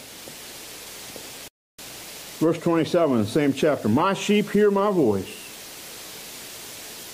Verse 2.38 2.58
27, 2.58 3.18
the 3.18 3.26
same 3.26 3.52
chapter. 3.52 3.88
My 3.88 4.14
sheep 4.14 4.50
hear 4.50 4.70
my 4.70 4.90
voice 4.90 5.42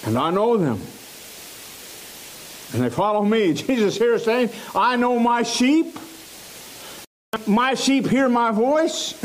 and 0.07 0.17
I 0.17 0.31
know 0.31 0.57
them. 0.57 0.81
And 2.73 2.83
they 2.83 2.91
follow 2.91 3.23
me. 3.23 3.53
Jesus 3.55 3.97
here 3.97 4.19
saying, 4.19 4.51
I 4.75 4.97
know 4.97 5.19
my 5.19 5.43
sheep. 5.43 5.99
My 7.47 7.75
sheep 7.75 8.07
hear 8.09 8.29
my 8.29 8.51
voice, 8.51 9.23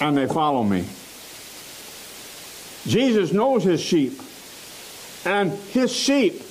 and 0.00 0.16
they 0.16 0.26
follow 0.26 0.62
me. 0.62 0.84
Jesus 2.88 3.32
knows 3.32 3.64
his 3.64 3.80
sheep. 3.80 4.20
And 5.24 5.52
his 5.52 5.94
sheep, 5.94 6.42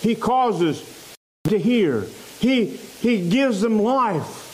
he 0.00 0.14
causes 0.14 1.14
to 1.44 1.58
hear. 1.58 2.06
He, 2.40 2.66
he 2.66 3.28
gives 3.28 3.60
them 3.60 3.78
life 3.78 4.46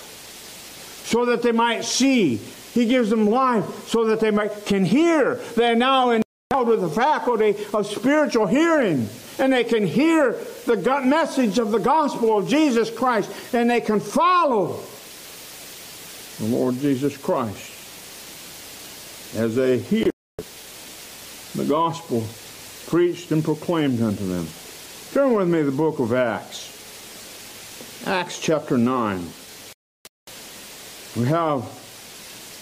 so 1.06 1.24
that 1.26 1.42
they 1.42 1.52
might 1.52 1.84
see. 1.84 2.36
He 2.36 2.86
gives 2.86 3.08
them 3.08 3.28
life 3.28 3.88
so 3.88 4.04
that 4.06 4.20
they 4.20 4.30
might, 4.30 4.66
can 4.66 4.84
hear. 4.84 5.36
They're 5.56 5.76
now 5.76 6.10
endowed 6.10 6.68
with 6.68 6.80
the 6.80 6.90
faculty 6.90 7.56
of 7.72 7.86
spiritual 7.86 8.46
hearing. 8.46 9.08
And 9.38 9.52
they 9.52 9.64
can 9.64 9.86
hear 9.86 10.32
the 10.66 10.76
message 11.04 11.58
of 11.58 11.70
the 11.70 11.78
gospel 11.78 12.38
of 12.38 12.48
Jesus 12.48 12.90
Christ. 12.90 13.30
And 13.54 13.70
they 13.70 13.80
can 13.80 14.00
follow 14.00 14.80
the 16.38 16.46
Lord 16.46 16.74
Jesus 16.76 17.16
Christ 17.16 17.70
as 19.36 19.56
they 19.56 19.78
hear 19.78 20.13
the 21.64 21.70
gospel 21.70 22.22
preached 22.88 23.32
and 23.32 23.42
proclaimed 23.42 24.02
unto 24.02 24.26
them. 24.26 24.46
Turn 25.12 25.32
with 25.32 25.48
me 25.48 25.60
to 25.60 25.64
the 25.64 25.72
book 25.72 25.98
of 25.98 26.12
Acts. 26.12 26.70
Acts 28.06 28.38
chapter 28.38 28.76
9. 28.76 29.26
We 31.16 31.24
have 31.24 31.64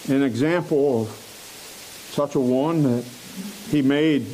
an 0.09 0.23
example 0.23 1.01
of 1.01 1.09
such 1.09 2.35
a 2.35 2.39
one 2.39 2.83
that 2.83 3.03
he 3.69 3.81
made 3.81 4.25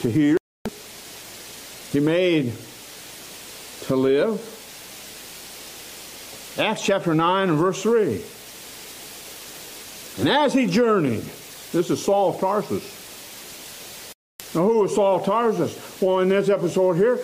to 0.00 0.10
hear. 0.10 0.36
He 1.90 2.00
made 2.00 2.52
to 3.86 3.96
live. 3.96 4.40
Acts 6.58 6.82
chapter 6.84 7.14
9 7.14 7.48
and 7.48 7.58
verse 7.58 7.82
3. 7.82 8.22
And 10.20 10.28
as 10.28 10.52
he 10.52 10.66
journeyed, 10.66 11.24
this 11.72 11.88
is 11.88 12.04
Saul 12.04 12.34
of 12.34 12.40
Tarsus. 12.40 13.01
Now, 14.54 14.68
who 14.68 14.80
was 14.80 14.94
Saul 14.94 15.16
of 15.16 15.24
Tarsus? 15.24 16.00
Well, 16.00 16.20
in 16.20 16.28
this 16.28 16.48
episode 16.48 16.94
here, 16.94 17.18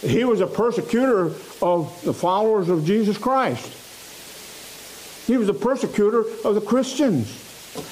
he 0.00 0.24
was 0.24 0.40
a 0.40 0.46
persecutor 0.46 1.26
of 1.60 2.00
the 2.04 2.14
followers 2.14 2.68
of 2.68 2.86
Jesus 2.86 3.18
Christ. 3.18 3.72
He 5.26 5.36
was 5.36 5.48
a 5.48 5.54
persecutor 5.54 6.20
of 6.44 6.54
the 6.54 6.60
Christians. 6.60 7.42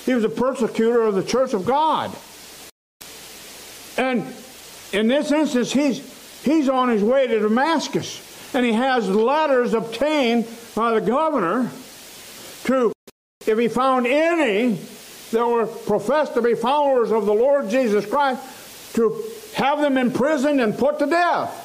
He 0.07 0.15
was 0.15 0.25
a 0.25 0.29
persecutor 0.29 1.03
of 1.03 1.15
the 1.15 1.23
church 1.23 1.53
of 1.53 1.67
God. 1.67 2.17
And 3.99 4.25
in 4.93 5.09
this 5.09 5.31
instance, 5.31 5.73
he's, 5.73 6.43
he's 6.45 6.69
on 6.69 6.89
his 6.89 7.03
way 7.03 7.27
to 7.27 7.41
Damascus. 7.41 8.55
And 8.55 8.65
he 8.65 8.73
has 8.73 9.09
letters 9.09 9.75
obtained 9.75 10.47
by 10.75 10.95
the 10.95 11.01
governor 11.01 11.71
to, 12.65 12.93
if 13.47 13.59
he 13.59 13.69
found 13.69 14.07
any 14.07 14.79
that 15.31 15.47
were 15.47 15.67
professed 15.67 16.35
to 16.35 16.43
be 16.43 16.55
followers 16.55 17.11
of 17.11 17.27
the 17.27 17.33
Lord 17.33 17.69
Jesus 17.69 18.07
Christ, 18.07 18.95
to 18.95 19.23
have 19.55 19.81
them 19.81 19.99
imprisoned 19.99 20.61
and 20.61 20.77
put 20.77 20.99
to 20.99 21.07
death. 21.07 21.61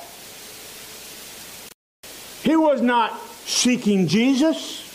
He 2.43 2.55
was 2.55 2.81
not 2.81 3.19
seeking 3.45 4.07
Jesus. 4.07 4.85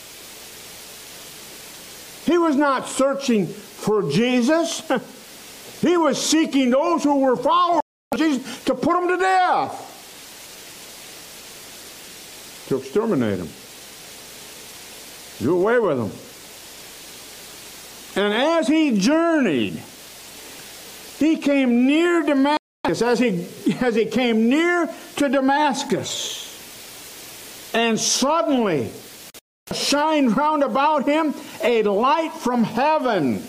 He 2.25 2.37
was 2.37 2.55
not 2.55 2.87
searching 2.87 3.47
for 3.47 4.09
Jesus. 4.11 4.81
he 5.81 5.95
was 5.97 6.21
seeking 6.21 6.71
those 6.71 7.03
who 7.03 7.19
were 7.19 7.35
followers 7.35 7.81
of 8.11 8.19
Jesus 8.19 8.63
to 8.65 8.73
put 8.73 8.93
them 8.93 9.07
to 9.09 9.17
death, 9.17 9.91
to 12.69 12.77
exterminate 12.77 13.37
them, 13.37 13.49
do 15.39 15.55
away 15.55 15.79
with 15.79 15.97
them. 15.97 16.24
And 18.15 18.33
as 18.33 18.67
he 18.67 18.97
journeyed, 18.97 19.81
he 21.19 21.37
came 21.37 21.85
near 21.85 22.23
Damascus. 22.23 23.01
As 23.01 23.19
he, 23.19 23.45
as 23.81 23.95
he 23.95 24.05
came 24.05 24.47
near 24.47 24.87
to 25.17 25.27
Damascus, 25.27 26.43
and 27.73 27.99
suddenly 27.99 28.91
shined 29.73 30.37
round 30.37 30.63
about 30.63 31.05
him 31.05 31.33
a 31.63 31.83
light 31.83 32.31
from 32.31 32.63
heaven. 32.63 33.35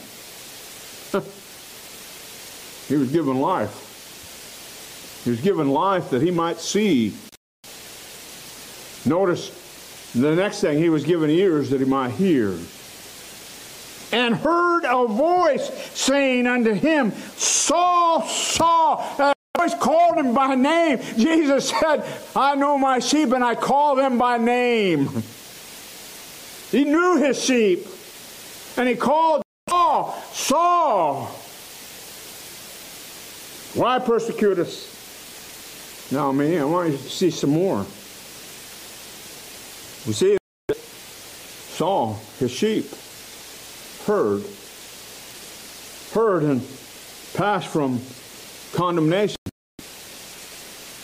he 2.88 2.96
was 2.96 3.12
given 3.12 3.40
life. 3.40 5.22
He 5.24 5.30
was 5.30 5.40
given 5.40 5.68
life 5.68 6.10
that 6.10 6.22
he 6.22 6.30
might 6.30 6.58
see. 6.58 7.14
Notice 9.04 9.50
the 10.14 10.34
next 10.34 10.60
thing, 10.60 10.78
he 10.78 10.88
was 10.88 11.04
given 11.04 11.30
ears 11.30 11.70
that 11.70 11.80
he 11.80 11.86
might 11.86 12.12
hear. 12.12 12.56
And 14.16 14.34
heard 14.34 14.84
a 14.86 15.06
voice 15.06 15.70
saying 15.92 16.46
unto 16.46 16.72
him, 16.72 17.12
Saul, 17.36 18.22
Saul, 18.22 19.34
voice 19.58 19.74
called 19.74 20.16
him 20.16 20.32
by 20.32 20.54
name. 20.54 21.00
Jesus 21.18 21.68
said, 21.68 22.02
I 22.34 22.54
know 22.54 22.78
my 22.78 22.98
sheep 22.98 23.32
and 23.32 23.44
I 23.44 23.54
call 23.54 23.94
them 23.94 24.16
by 24.16 24.38
name. 24.38 25.10
He 26.70 26.84
knew 26.84 27.18
his 27.18 27.44
sheep. 27.44 27.86
And 28.78 28.88
he 28.88 28.96
called 28.96 29.42
Saul, 29.68 30.12
Saul. 30.32 31.24
Why 33.74 33.98
persecute 33.98 34.58
us? 34.58 36.08
Now, 36.10 36.32
me, 36.32 36.56
I 36.56 36.64
want 36.64 36.92
you 36.92 36.96
to 36.96 37.02
see 37.02 37.30
some 37.30 37.50
more. 37.50 37.80
We 40.06 40.14
see 40.14 40.38
Saul, 40.72 42.18
his 42.38 42.50
sheep, 42.50 42.86
heard, 44.06 44.42
heard 46.12 46.44
and 46.44 46.62
passed 47.34 47.68
from 47.68 48.00
condemnation 48.72 49.36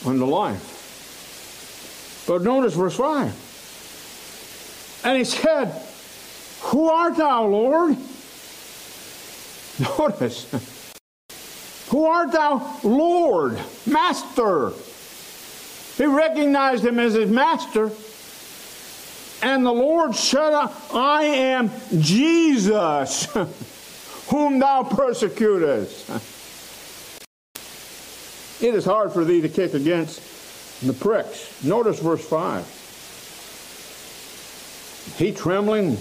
unto 0.06 0.24
life. 0.24 2.24
But 2.26 2.42
notice 2.42 2.74
verse 2.74 2.96
5. 2.96 5.02
And 5.04 5.18
he 5.18 5.24
said, 5.24 5.72
Who 6.62 6.88
art 6.88 7.16
thou, 7.16 7.46
Lord? 7.46 7.96
Notice. 9.98 10.46
Who 11.90 12.04
art 12.04 12.32
thou, 12.32 12.78
Lord, 12.84 13.58
Master? 13.84 14.72
He 15.96 16.06
recognized 16.06 16.84
him 16.84 16.98
as 16.98 17.14
his 17.14 17.30
master. 17.30 17.90
And 19.42 19.66
the 19.66 19.72
Lord 19.72 20.14
said, 20.14 20.52
I 20.94 21.24
am 21.24 21.70
Jesus, 21.98 23.24
whom 24.28 24.60
thou 24.60 24.84
persecutest. 24.84 26.08
It 28.62 28.74
is 28.76 28.84
hard 28.84 29.12
for 29.12 29.24
thee 29.24 29.40
to 29.40 29.48
kick 29.48 29.74
against 29.74 30.20
the 30.86 30.92
pricks. 30.92 31.64
Notice 31.64 31.98
verse 31.98 32.24
5. 32.24 32.64
He 35.18 35.32
trembling, 35.32 35.96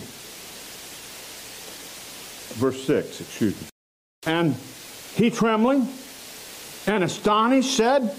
verse 2.59 2.85
6, 2.85 3.21
excuse 3.21 3.59
me. 3.59 3.67
And 4.27 4.55
he 5.15 5.31
trembling 5.31 5.87
and 6.85 7.03
astonished 7.03 7.75
said, 7.75 8.15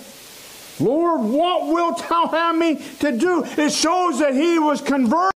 Lord, 0.81 1.21
what 1.21 1.67
wilt 1.69 2.09
thou 2.09 2.27
have 2.27 2.57
me 2.57 2.77
to 3.01 3.17
do? 3.17 3.45
It 3.45 3.73
shows 3.73 4.19
that 4.19 4.35
he 4.35 4.59
was 4.59 4.81
converted. 4.81 5.33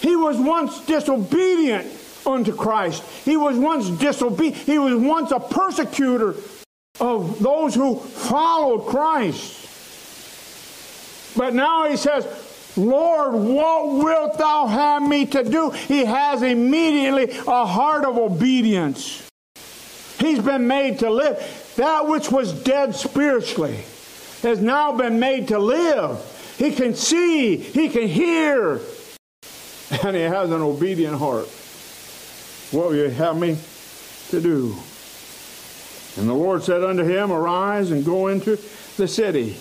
He 0.00 0.16
was 0.16 0.38
once 0.38 0.80
disobedient 0.86 1.92
unto 2.26 2.54
Christ. 2.54 3.02
He 3.24 3.36
was 3.36 3.56
once 3.56 3.88
disobedient. 3.90 4.56
He 4.56 4.78
was 4.78 4.94
once 4.94 5.30
a 5.30 5.40
persecutor 5.40 6.34
of 7.00 7.40
those 7.40 7.74
who 7.74 7.96
followed 7.96 8.86
Christ. 8.86 9.56
But 11.36 11.54
now 11.54 11.88
he 11.88 11.96
says, 11.96 12.26
Lord, 12.76 13.34
what 13.34 13.92
wilt 13.92 14.38
thou 14.38 14.66
have 14.66 15.02
me 15.02 15.26
to 15.26 15.44
do? 15.44 15.70
He 15.70 16.04
has 16.04 16.42
immediately 16.42 17.30
a 17.46 17.66
heart 17.66 18.04
of 18.04 18.16
obedience. 18.16 19.27
He's 20.18 20.40
been 20.40 20.66
made 20.66 21.00
to 21.00 21.10
live. 21.10 21.72
That 21.76 22.08
which 22.08 22.30
was 22.30 22.52
dead 22.52 22.94
spiritually 22.94 23.84
has 24.42 24.60
now 24.60 24.92
been 24.92 25.18
made 25.18 25.48
to 25.48 25.58
live. 25.58 26.20
He 26.58 26.72
can 26.72 26.94
see, 26.94 27.56
he 27.56 27.88
can 27.88 28.08
hear, 28.08 28.80
and 30.02 30.16
he 30.16 30.22
has 30.22 30.50
an 30.50 30.60
obedient 30.60 31.18
heart. 31.18 31.48
What 32.70 32.88
will 32.88 32.96
you 32.96 33.10
have 33.10 33.38
me 33.38 33.56
to 34.30 34.40
do? 34.40 34.76
And 36.16 36.28
the 36.28 36.34
Lord 36.34 36.64
said 36.64 36.82
unto 36.82 37.04
him, 37.04 37.30
Arise 37.30 37.92
and 37.92 38.04
go 38.04 38.26
into 38.26 38.58
the 38.96 39.06
city, 39.06 39.56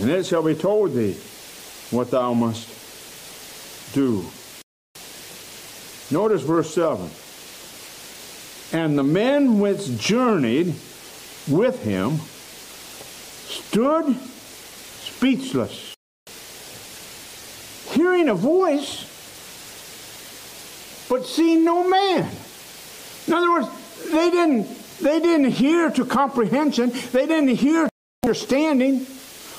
and 0.00 0.10
it 0.10 0.26
shall 0.26 0.42
be 0.42 0.54
told 0.54 0.94
thee 0.94 1.16
what 1.90 2.10
thou 2.10 2.34
must 2.34 2.68
do. 3.94 4.26
Notice 6.10 6.42
verse 6.42 6.74
7. 6.74 7.08
And 8.72 8.98
the 8.98 9.04
men 9.04 9.60
which 9.60 9.98
journeyed 9.98 10.74
with 11.48 11.82
him 11.84 12.18
stood 13.48 14.16
speechless, 15.00 15.94
hearing 17.92 18.28
a 18.28 18.34
voice 18.34 19.04
but 21.08 21.24
seeing 21.24 21.64
no 21.64 21.88
man. 21.88 22.28
In 23.26 23.32
other 23.32 23.50
words, 23.52 23.68
they 24.10 24.30
didn't, 24.30 24.66
they 24.98 25.20
didn't 25.20 25.52
hear 25.52 25.90
to 25.90 26.04
comprehension, 26.04 26.90
they 27.12 27.26
didn't 27.26 27.56
hear 27.56 27.84
to 27.84 27.90
understanding. 28.24 29.06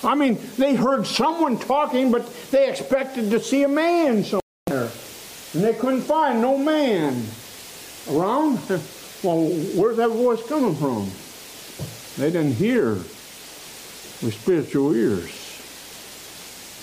I 0.03 0.15
mean, 0.15 0.37
they 0.57 0.75
heard 0.75 1.07
someone 1.07 1.57
talking, 1.57 2.11
but 2.11 2.31
they 2.51 2.69
expected 2.69 3.31
to 3.31 3.39
see 3.39 3.63
a 3.63 3.67
man 3.67 4.23
somewhere. 4.23 4.91
And 5.53 5.63
they 5.63 5.73
couldn't 5.73 6.01
find 6.01 6.41
no 6.41 6.57
man 6.57 7.23
around. 8.09 8.59
Well, 9.23 9.47
where's 9.73 9.97
that 9.97 10.09
voice 10.09 10.47
coming 10.47 10.75
from? 10.75 11.09
They 12.21 12.29
didn't 12.31 12.53
hear 12.53 12.89
with 12.91 14.37
spiritual 14.39 14.93
ears. 14.93 15.31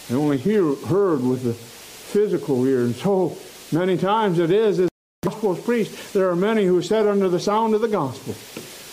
They 0.09 0.17
only 0.17 0.39
hear, 0.39 0.75
heard 0.75 1.23
with 1.23 1.45
the 1.45 1.55
physical 1.55 2.67
ear. 2.67 2.81
And 2.81 2.97
so 2.97 3.37
Many 3.75 3.97
times 3.97 4.39
it 4.39 4.53
is 4.53 4.79
as 4.79 4.89
the 5.23 5.31
gospel 5.31 5.57
is 5.57 5.65
preached. 5.65 6.13
There 6.13 6.31
are 6.31 6.37
many 6.37 6.65
who 6.65 6.81
sit 6.81 7.09
under 7.09 7.29
the 7.29 7.41
sound 7.41 7.75
of 7.75 7.81
the 7.81 7.89
gospel. 7.89 8.35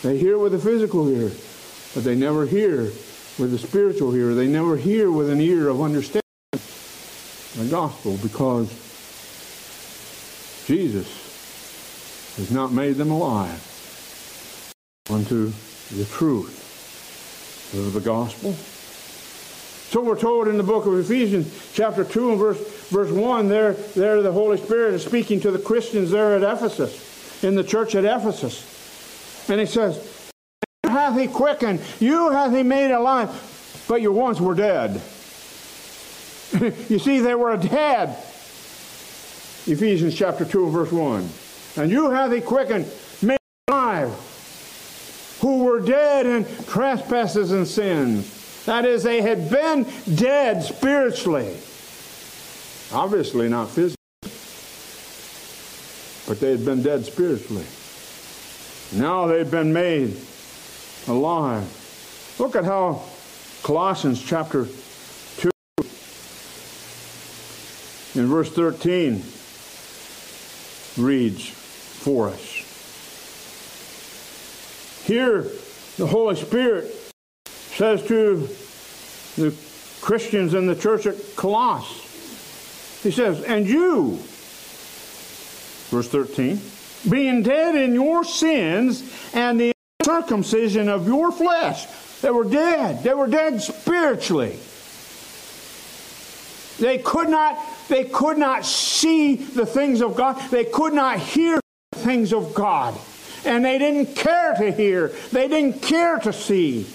They 0.01 0.17
hear 0.17 0.39
with 0.39 0.53
the 0.53 0.59
physical 0.59 1.07
ear, 1.09 1.31
but 1.93 2.03
they 2.03 2.15
never 2.15 2.47
hear 2.47 2.85
with 3.37 3.51
the 3.51 3.59
spiritual 3.59 4.15
ear. 4.15 4.33
They 4.33 4.47
never 4.47 4.77
hear 4.77 5.11
with 5.11 5.29
an 5.29 5.39
ear 5.39 5.67
of 5.67 5.81
understanding 5.81 6.21
the 6.51 7.67
gospel 7.69 8.17
because 8.23 8.69
Jesus 10.65 11.30
has 12.37 12.51
not 12.51 12.71
made 12.71 12.95
them 12.95 13.11
alive 13.11 13.67
unto 15.09 15.51
the 15.95 16.05
truth 16.05 17.73
of 17.73 17.93
the 17.93 17.99
gospel. 17.99 18.53
So 19.91 20.01
we're 20.01 20.17
told 20.17 20.47
in 20.47 20.57
the 20.57 20.63
book 20.63 20.85
of 20.85 20.97
Ephesians, 20.97 21.71
chapter 21.73 22.05
2 22.05 22.31
and 22.31 22.39
verse, 22.39 22.87
verse 22.89 23.11
1, 23.11 23.49
there, 23.49 23.73
there 23.73 24.21
the 24.21 24.31
Holy 24.31 24.57
Spirit 24.57 24.93
is 24.93 25.03
speaking 25.03 25.41
to 25.41 25.51
the 25.51 25.59
Christians 25.59 26.11
there 26.11 26.37
at 26.37 26.43
Ephesus, 26.43 27.43
in 27.43 27.55
the 27.55 27.63
church 27.63 27.95
at 27.95 28.05
Ephesus. 28.05 29.49
And 29.49 29.59
he 29.59 29.65
says, 29.65 30.31
You 30.85 30.91
hath 30.91 31.19
he 31.19 31.27
quickened, 31.27 31.81
you 31.99 32.31
hath 32.31 32.53
he 32.53 32.63
made 32.63 32.91
alive, 32.91 33.85
but 33.89 34.01
your 34.01 34.13
once 34.13 34.39
were 34.39 34.55
dead. 34.55 34.91
you 36.89 36.99
see, 36.99 37.19
they 37.19 37.35
were 37.35 37.57
dead. 37.57 38.09
Ephesians 39.67 40.15
chapter 40.15 40.45
2 40.45 40.69
verse 40.69 40.91
1. 40.91 41.29
And 41.77 41.89
you 41.89 42.12
have 42.12 42.31
he 42.31 42.41
quickened, 42.41 42.86
made 43.21 43.38
alive, 43.67 44.10
who 45.39 45.63
were 45.63 45.79
dead 45.79 46.25
in 46.25 46.45
trespasses 46.65 47.51
and 47.51 47.67
sins. 47.67 48.65
That 48.65 48.86
is, 48.86 49.03
they 49.03 49.21
had 49.21 49.49
been 49.49 49.88
dead 50.15 50.63
spiritually. 50.63 51.57
Obviously 52.93 53.47
not 53.49 53.69
physically. 53.69 53.95
But 56.27 56.39
they 56.39 56.51
had 56.51 56.65
been 56.65 56.84
dead 56.84 57.05
spiritually. 57.05 57.65
Now 58.93 59.27
they've 59.27 59.49
been 59.49 59.73
made 59.73 60.17
alive. 61.07 62.36
Look 62.38 62.55
at 62.55 62.65
how 62.65 63.03
Colossians 63.63 64.21
chapter 64.21 64.67
2 65.38 65.49
in 68.15 68.27
verse 68.27 68.51
13 68.51 69.23
reads 70.97 71.61
for 72.01 72.29
us. 72.29 72.41
Here, 75.05 75.45
the 75.97 76.07
Holy 76.07 76.35
Spirit 76.35 76.93
says 77.45 78.05
to 78.07 78.47
the 79.35 79.55
Christians 80.01 80.53
in 80.55 80.65
the 80.65 80.75
church 80.75 81.05
at 81.05 81.15
Colossus, 81.35 83.03
He 83.03 83.11
says, 83.11 83.43
And 83.43 83.67
you, 83.67 84.17
verse 85.89 86.07
13, 86.07 86.59
being 87.09 87.43
dead 87.43 87.75
in 87.75 87.93
your 87.93 88.23
sins 88.23 89.03
and 89.33 89.59
the 89.59 89.71
circumcision 90.03 90.89
of 90.89 91.07
your 91.07 91.31
flesh, 91.31 91.85
they 92.21 92.31
were 92.31 92.45
dead. 92.45 93.03
They 93.03 93.13
were 93.13 93.27
dead 93.27 93.61
spiritually. 93.61 94.57
They 96.79 96.97
could 96.97 97.29
not, 97.29 97.59
they 97.89 98.05
could 98.05 98.39
not 98.39 98.65
see 98.65 99.35
the 99.35 99.67
things 99.67 100.01
of 100.01 100.15
God. 100.15 100.41
They 100.49 100.65
could 100.65 100.93
not 100.93 101.19
hear 101.19 101.61
things 102.01 102.33
of 102.33 102.53
God. 102.53 102.97
And 103.45 103.65
they 103.65 103.77
didn't 103.77 104.15
care 104.15 104.53
to 104.53 104.71
hear. 104.71 105.07
They 105.31 105.47
didn't 105.47 105.81
care 105.81 106.19
to 106.19 106.31
see 106.31 106.85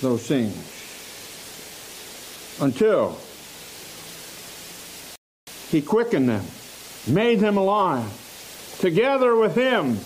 those 0.00 0.26
things. 0.26 0.66
Until 2.60 3.18
he 5.68 5.80
quickened 5.80 6.28
them, 6.28 6.44
made 7.06 7.40
them 7.40 7.56
alive, 7.56 8.76
together 8.80 9.36
with 9.36 9.54
him, 9.54 9.98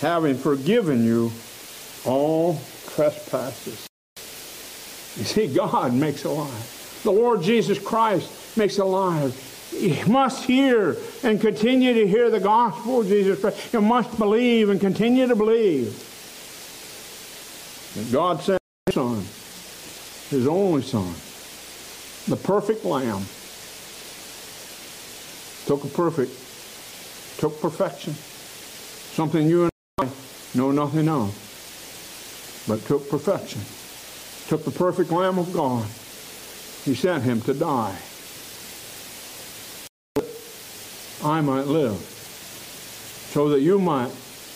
having 0.00 0.36
forgiven 0.36 1.04
you 1.04 1.32
all 2.04 2.60
trespasses. 2.94 3.86
You 5.16 5.24
see, 5.24 5.46
God 5.52 5.94
makes 5.94 6.24
alive. 6.24 7.00
The 7.02 7.10
Lord 7.10 7.42
Jesus 7.42 7.78
Christ 7.78 8.56
makes 8.56 8.78
alive. 8.78 9.34
You 9.72 10.06
must 10.06 10.44
hear 10.44 10.96
and 11.22 11.40
continue 11.40 11.94
to 11.94 12.06
hear 12.06 12.28
the 12.30 12.40
gospel 12.40 13.00
of 13.00 13.06
Jesus 13.06 13.40
Christ. 13.40 13.72
You 13.72 13.80
must 13.80 14.18
believe 14.18 14.68
and 14.68 14.80
continue 14.80 15.28
to 15.28 15.36
believe 15.36 15.94
that 17.94 18.12
God 18.12 18.40
sent 18.42 18.60
His 18.86 18.94
Son, 18.94 19.24
His 20.30 20.46
only 20.46 20.82
Son, 20.82 21.14
the 22.28 22.36
perfect 22.36 22.84
Lamb, 22.84 23.24
took 25.66 25.84
a 25.84 25.94
perfect, 25.94 26.32
took 27.38 27.60
perfection, 27.60 28.14
something 28.14 29.48
you 29.48 29.62
and 29.64 29.70
I 29.98 30.08
know 30.54 30.72
nothing 30.72 31.08
of 31.08 31.46
but 32.66 32.84
took 32.86 33.08
perfection, 33.08 33.60
took 34.48 34.64
the 34.64 34.70
perfect 34.70 35.10
Lamb 35.10 35.38
of 35.38 35.52
God. 35.52 35.86
He 36.84 36.94
sent 36.94 37.24
him 37.24 37.40
to 37.42 37.54
die. 37.54 37.96
I 41.22 41.40
might 41.42 41.66
live, 41.66 41.96
so 41.98 43.50
that 43.50 43.60
you 43.60 43.78
might 43.78 44.10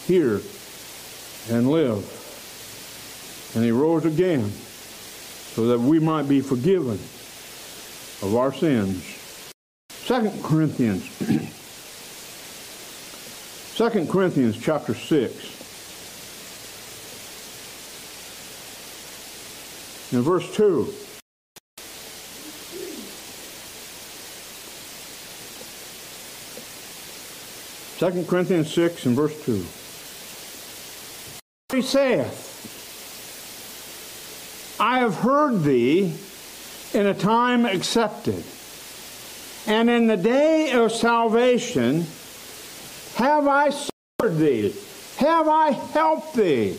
hear 0.07 0.41
and 1.51 1.71
live. 1.71 2.23
And 3.55 3.65
he 3.65 3.71
rose 3.71 4.07
again, 4.07 4.51
so 4.51 5.67
that 5.69 5.79
we 5.79 5.99
might 5.99 6.27
be 6.29 6.41
forgiven 6.41 6.99
of 8.23 8.35
our 8.35 8.53
sins. 8.53 9.05
Second 9.91 10.43
Corinthians, 10.43 11.05
Second 13.77 14.09
Corinthians 14.09 14.59
chapter 14.59 14.95
6. 14.95 15.35
In 20.13 20.23
verse 20.23 20.55
2, 20.55 20.95
Second 28.05 28.29
Corinthians 28.29 28.71
6 28.75 29.07
and 29.07 29.17
verse 29.17 29.33
2. 29.47 29.65
He 31.75 31.81
saith, 31.81 32.37
I 34.79 34.99
have 34.99 35.15
heard 35.15 35.63
thee 35.63 36.13
in 36.93 37.07
a 37.07 37.15
time 37.15 37.65
accepted, 37.65 38.45
and 39.67 39.89
in 39.89 40.07
the 40.07 40.19
day 40.19 40.73
of 40.73 40.93
salvation 40.93 42.05
have 43.15 43.49
I 43.49 43.71
served 43.71 44.39
thee, 44.39 44.75
have 45.17 45.49
I 45.49 45.71
helped 45.71 46.35
thee. 46.35 46.77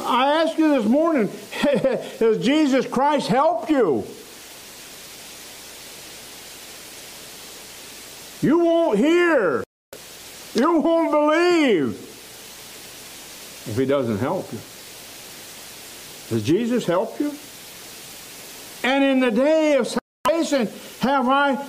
I 0.00 0.42
ask 0.42 0.58
you 0.58 0.70
this 0.70 0.86
morning, 0.86 1.28
has 1.52 2.38
Jesus 2.44 2.84
Christ 2.84 3.28
helped 3.28 3.70
you? 3.70 4.04
You 8.42 8.58
won't 8.58 8.98
hear. 8.98 9.62
You 10.54 10.78
won't 10.80 11.10
believe 11.10 11.90
if 13.68 13.76
he 13.76 13.84
doesn't 13.84 14.18
help 14.18 14.50
you. 14.52 14.58
Does 16.30 16.42
Jesus 16.42 16.84
help 16.86 17.18
you? 17.20 17.32
And 18.82 19.04
in 19.04 19.20
the 19.20 19.30
day 19.30 19.74
of 19.74 19.86
salvation 19.86 20.68
have 21.00 21.28
I 21.28 21.62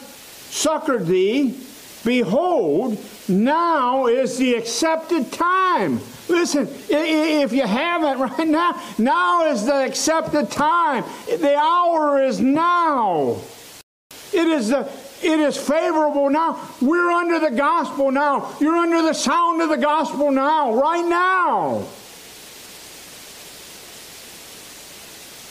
succored 0.49 1.07
thee. 1.07 1.57
Behold, 2.05 2.97
now 3.27 4.07
is 4.07 4.37
the 4.37 4.55
accepted 4.55 5.31
time. 5.31 5.99
Listen, 6.29 6.67
if 6.87 7.51
you 7.51 7.65
haven't 7.65 8.19
right 8.37 8.47
now, 8.47 8.81
now 8.97 9.47
is 9.47 9.65
the 9.65 9.85
accepted 9.85 10.49
time. 10.51 11.03
The 11.25 11.55
hour 11.55 12.23
is 12.23 12.39
now. 12.39 13.41
It 14.31 14.47
is 14.47 14.69
the 14.69 14.89
it 15.21 15.39
is 15.39 15.57
favorable 15.57 16.29
now. 16.29 16.59
We're 16.81 17.11
under 17.11 17.39
the 17.39 17.51
gospel 17.51 18.11
now. 18.11 18.55
You're 18.59 18.77
under 18.77 19.01
the 19.01 19.13
sound 19.13 19.61
of 19.61 19.69
the 19.69 19.77
gospel 19.77 20.31
now, 20.31 20.73
right 20.73 21.05
now. 21.05 21.85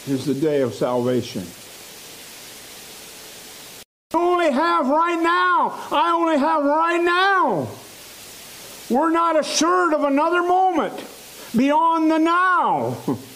Is 0.06 0.24
the 0.24 0.34
day 0.34 0.62
of 0.62 0.74
salvation. 0.74 1.44
I 4.14 4.18
only 4.18 4.50
have 4.50 4.88
right 4.88 5.20
now. 5.20 5.78
I 5.92 6.12
only 6.16 6.38
have 6.38 6.64
right 6.64 7.02
now. 7.02 7.68
We're 8.88 9.10
not 9.10 9.38
assured 9.38 9.92
of 9.92 10.04
another 10.04 10.42
moment 10.42 11.04
beyond 11.54 12.10
the 12.10 12.18
now. 12.18 12.96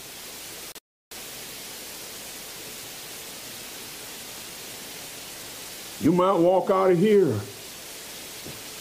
You 6.02 6.10
might 6.10 6.32
walk 6.32 6.68
out 6.68 6.90
of 6.90 6.98
here 6.98 7.32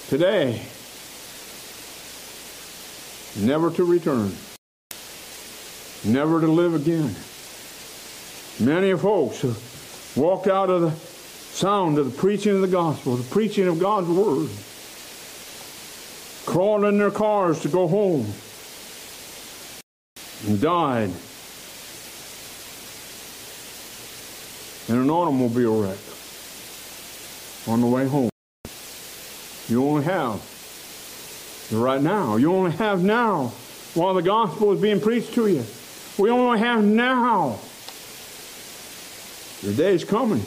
today, 0.09 0.59
never 3.37 3.69
to 3.69 3.83
return, 3.83 4.35
never 6.03 6.41
to 6.41 6.47
live 6.47 6.73
again. 6.73 7.15
Many 8.59 8.97
folks 8.97 9.43
have 9.43 10.13
walked 10.15 10.47
out 10.47 10.71
of 10.71 10.81
the 10.81 10.91
sound 11.55 11.99
of 11.99 12.11
the 12.11 12.17
preaching 12.17 12.55
of 12.55 12.61
the 12.61 12.67
gospel, 12.67 13.17
the 13.17 13.29
preaching 13.29 13.67
of 13.67 13.77
God's 13.77 14.07
word 14.07 14.49
crawled 16.47 16.85
in 16.85 16.97
their 16.97 17.11
cars 17.11 17.61
to 17.61 17.67
go 17.67 17.87
home 17.87 18.33
and 20.47 20.59
died 20.59 21.11
in 24.89 24.95
an 24.95 25.11
automobile 25.11 25.83
wreck 25.83 26.10
on 27.67 27.81
the 27.81 27.87
way 27.87 28.07
home. 28.07 28.29
You 29.67 29.85
only 29.85 30.03
have 30.03 30.41
right 31.71 32.01
now. 32.01 32.35
You 32.35 32.53
only 32.53 32.71
have 32.71 33.03
now 33.03 33.53
while 33.93 34.13
the 34.13 34.21
gospel 34.21 34.71
is 34.73 34.81
being 34.81 34.99
preached 34.99 35.33
to 35.33 35.47
you. 35.47 35.63
We 36.17 36.29
only 36.29 36.59
have 36.59 36.83
now. 36.83 37.59
The 39.61 39.73
day 39.73 39.93
is 39.93 40.03
coming. 40.03 40.43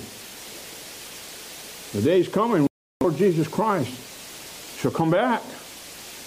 The 1.93 2.03
day 2.03 2.21
is 2.21 2.29
coming 2.29 2.67
Lord 3.05 3.17
Jesus 3.17 3.47
Christ 3.49 4.81
shall 4.81 4.91
come 4.91 5.11
back 5.11 5.43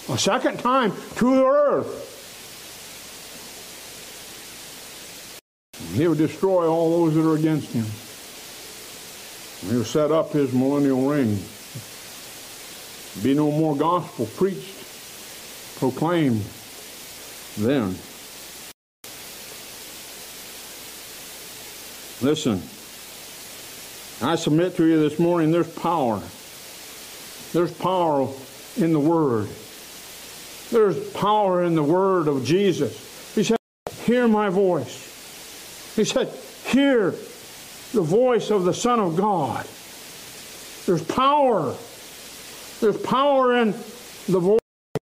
a 0.10 0.18
second 0.18 0.60
time 0.60 0.92
to 1.16 1.36
the 1.36 1.44
earth. 1.44 2.14
He 5.96 6.08
will 6.08 6.16
destroy 6.16 6.68
all 6.68 7.06
those 7.06 7.16
that 7.16 7.28
are 7.28 7.36
against 7.36 7.72
him. 7.72 7.86
He'll 9.62 9.84
set 9.84 10.12
up 10.12 10.32
his 10.32 10.54
millennial 10.54 11.10
reign 11.10 11.40
Be 13.24 13.34
no 13.34 13.52
more 13.52 13.76
gospel 13.76 14.28
preached, 14.28 14.76
proclaimed 15.80 16.44
then. 17.58 17.96
Listen, 22.22 22.62
I 24.22 24.36
submit 24.36 24.76
to 24.78 24.86
you 24.86 25.00
this 25.00 25.20
morning 25.20 25.52
there's 25.52 25.72
power. 25.76 26.22
There's 27.54 27.72
power 27.74 28.28
in 28.76 28.94
the 28.94 29.00
Word. 29.00 29.50
There's 30.72 31.12
power 31.12 31.64
in 31.64 31.76
the 31.76 31.84
Word 31.84 32.28
of 32.28 32.44
Jesus. 32.44 33.34
He 33.36 33.44
said, 33.44 33.58
Hear 34.06 34.28
my 34.28 34.50
voice. 34.50 35.96
He 35.96 36.04
said, 36.04 36.30
Hear 36.66 37.14
the 37.94 38.02
voice 38.02 38.50
of 38.50 38.66
the 38.66 38.74
Son 38.74 39.00
of 39.00 39.16
God. 39.16 39.66
There's 40.86 41.04
power. 41.04 41.76
There's 42.80 42.98
power 43.02 43.58
in 43.58 43.72
the 44.28 44.40
voice. 44.40 44.60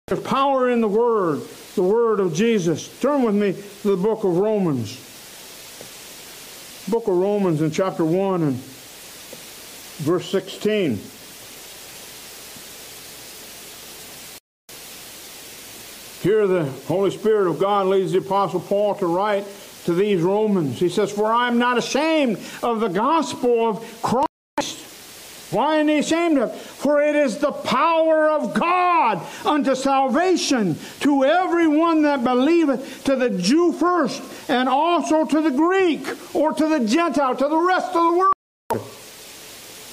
There's 0.07 0.21
power 0.21 0.69
in 0.69 0.81
the 0.81 0.87
Word, 0.87 1.41
the 1.75 1.83
Word 1.83 2.19
of 2.19 2.33
Jesus. 2.33 2.87
Turn 2.99 3.23
with 3.23 3.35
me 3.35 3.53
to 3.81 3.95
the 3.95 3.97
book 3.97 4.23
of 4.23 4.37
Romans. 4.37 5.03
Book 6.89 7.07
of 7.07 7.15
Romans 7.15 7.61
in 7.61 7.71
chapter 7.71 8.05
1 8.05 8.43
and 8.43 8.55
verse 9.97 10.29
16. 10.31 11.01
Here 16.21 16.47
the 16.47 16.65
Holy 16.87 17.11
Spirit 17.11 17.49
of 17.49 17.59
God 17.59 17.87
leads 17.87 18.13
the 18.13 18.19
Apostle 18.19 18.59
Paul 18.61 18.95
to 18.95 19.07
write 19.07 19.45
to 19.87 19.93
these 19.93 20.21
Romans. 20.21 20.77
He 20.79 20.89
says, 20.89 21.13
For 21.13 21.31
I 21.31 21.47
am 21.47 21.57
not 21.57 21.77
ashamed 21.77 22.39
of 22.61 22.81
the 22.81 22.89
gospel 22.89 23.69
of 23.69 24.01
Christ. 24.01 24.27
Why 25.49 25.77
am 25.77 25.87
I 25.87 25.93
ashamed 25.93 26.37
of? 26.39 26.49
It? 26.49 26.57
For 26.57 27.01
it 27.01 27.15
is 27.15 27.37
the 27.37 27.53
power 27.53 28.29
of 28.29 28.53
God 28.53 29.25
unto 29.45 29.75
salvation 29.75 30.75
to 30.99 31.23
everyone 31.23 32.01
that 32.01 32.21
believeth, 32.21 33.05
to 33.05 33.15
the 33.15 33.29
Jew 33.29 33.71
first, 33.71 34.21
and 34.49 34.67
also 34.67 35.23
to 35.23 35.41
the 35.41 35.51
Greek, 35.51 36.05
or 36.35 36.51
to 36.51 36.67
the 36.67 36.85
Gentile, 36.85 37.37
to 37.37 37.47
the 37.47 37.57
rest 37.57 37.87
of 37.87 37.93
the 37.93 38.17
world. 38.19 38.91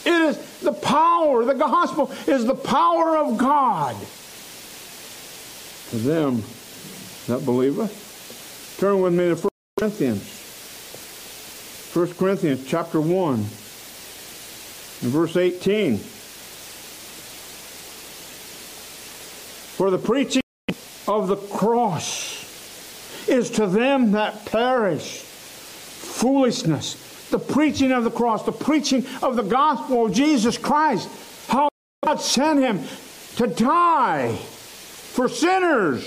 It 0.07 0.23
is 0.23 0.59
the 0.59 0.73
power, 0.73 1.45
the 1.45 1.55
gospel 1.55 2.11
is 2.27 2.45
the 2.45 2.57
power 2.57 3.17
of 3.17 3.39
God 3.39 3.95
to 5.91 5.97
them 5.99 6.43
that 7.29 7.45
believeth. 7.45 8.77
Turn 8.81 9.01
with 9.01 9.13
me 9.13 9.29
to 9.29 9.37
1 9.37 9.54
Corinthians. 9.85 10.41
1 11.93 12.15
Corinthians 12.15 12.67
chapter 12.67 12.99
1 12.99 13.35
and 13.35 15.13
verse 15.13 15.37
18. 15.37 15.99
For 19.77 19.91
the 19.91 19.99
preaching 19.99 20.41
of 21.07 21.29
the 21.29 21.37
cross 21.37 23.29
is 23.29 23.51
to 23.51 23.67
them 23.67 24.13
that 24.13 24.47
perish 24.47 25.19
foolishness. 25.19 27.29
The 27.29 27.39
preaching 27.39 27.93
of 27.93 28.05
the 28.05 28.11
cross, 28.11 28.47
the 28.47 28.53
preaching 28.53 29.05
of 29.23 29.37
the 29.37 29.43
gospel 29.43 30.07
of 30.07 30.15
Jesus 30.15 30.57
Christ, 30.57 31.11
how 31.47 31.69
God 32.03 32.23
sent 32.23 32.59
him 32.59 32.81
to 33.37 33.49
die 33.49 34.35
for 34.35 35.29
sinners, 35.29 36.07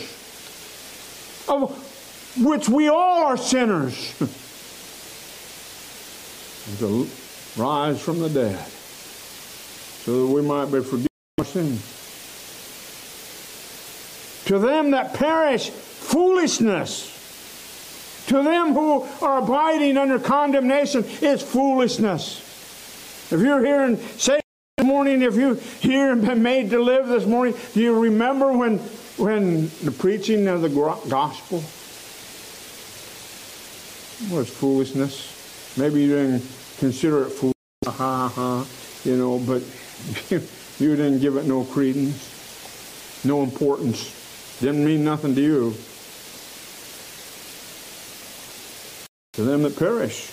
of 1.47 1.86
which 2.39 2.69
we 2.69 2.87
all 2.87 3.25
are 3.25 3.37
sinners, 3.37 4.13
and 6.69 6.79
to 6.79 7.07
rise 7.57 8.01
from 8.01 8.19
the 8.19 8.29
dead, 8.29 8.59
so 10.03 10.27
that 10.27 10.33
we 10.33 10.41
might 10.41 10.65
be 10.65 10.81
forgiven 10.81 11.07
our 11.39 11.45
sins. 11.45 11.93
To 14.45 14.59
them 14.59 14.91
that 14.91 15.13
perish, 15.13 15.69
foolishness. 15.69 17.15
To 18.27 18.43
them 18.43 18.73
who 18.73 19.07
are 19.21 19.39
abiding 19.39 19.97
under 19.97 20.19
condemnation 20.19 21.03
is 21.21 21.41
foolishness. 21.41 22.39
If 23.31 23.41
you're 23.41 23.65
hearing 23.65 23.97
say 24.17 24.39
this 24.77 24.85
morning, 24.85 25.21
if 25.21 25.35
you 25.35 25.55
here 25.81 26.11
and 26.11 26.25
been 26.25 26.43
made 26.43 26.69
to 26.69 26.79
live 26.81 27.07
this 27.07 27.25
morning, 27.25 27.55
do 27.73 27.81
you 27.81 27.99
remember 27.99 28.51
when 28.51 28.79
when 29.17 29.69
the 29.83 29.91
preaching 29.91 30.47
of 30.47 30.61
the 30.61 30.69
gospel 30.69 31.63
was 34.31 34.49
foolishness? 34.49 35.75
Maybe 35.77 36.01
you 36.01 36.09
didn't 36.09 36.43
consider 36.79 37.23
it 37.23 37.29
foolish, 37.29 37.53
ha 37.85 38.27
ha, 38.27 38.65
you 39.03 39.17
know, 39.17 39.39
but 39.39 39.61
you 40.79 40.95
didn't 40.95 41.19
give 41.19 41.37
it 41.37 41.45
no 41.45 41.63
credence, 41.63 43.21
no 43.23 43.43
importance. 43.43 44.57
Didn't 44.59 44.83
mean 44.83 45.03
nothing 45.03 45.35
to 45.35 45.41
you. 45.41 45.73
To 49.33 49.43
them 49.43 49.63
that 49.63 49.77
perish. 49.77 50.31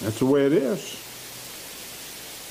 That's 0.00 0.18
the 0.18 0.26
way 0.26 0.46
it 0.46 0.52
is. 0.52 0.80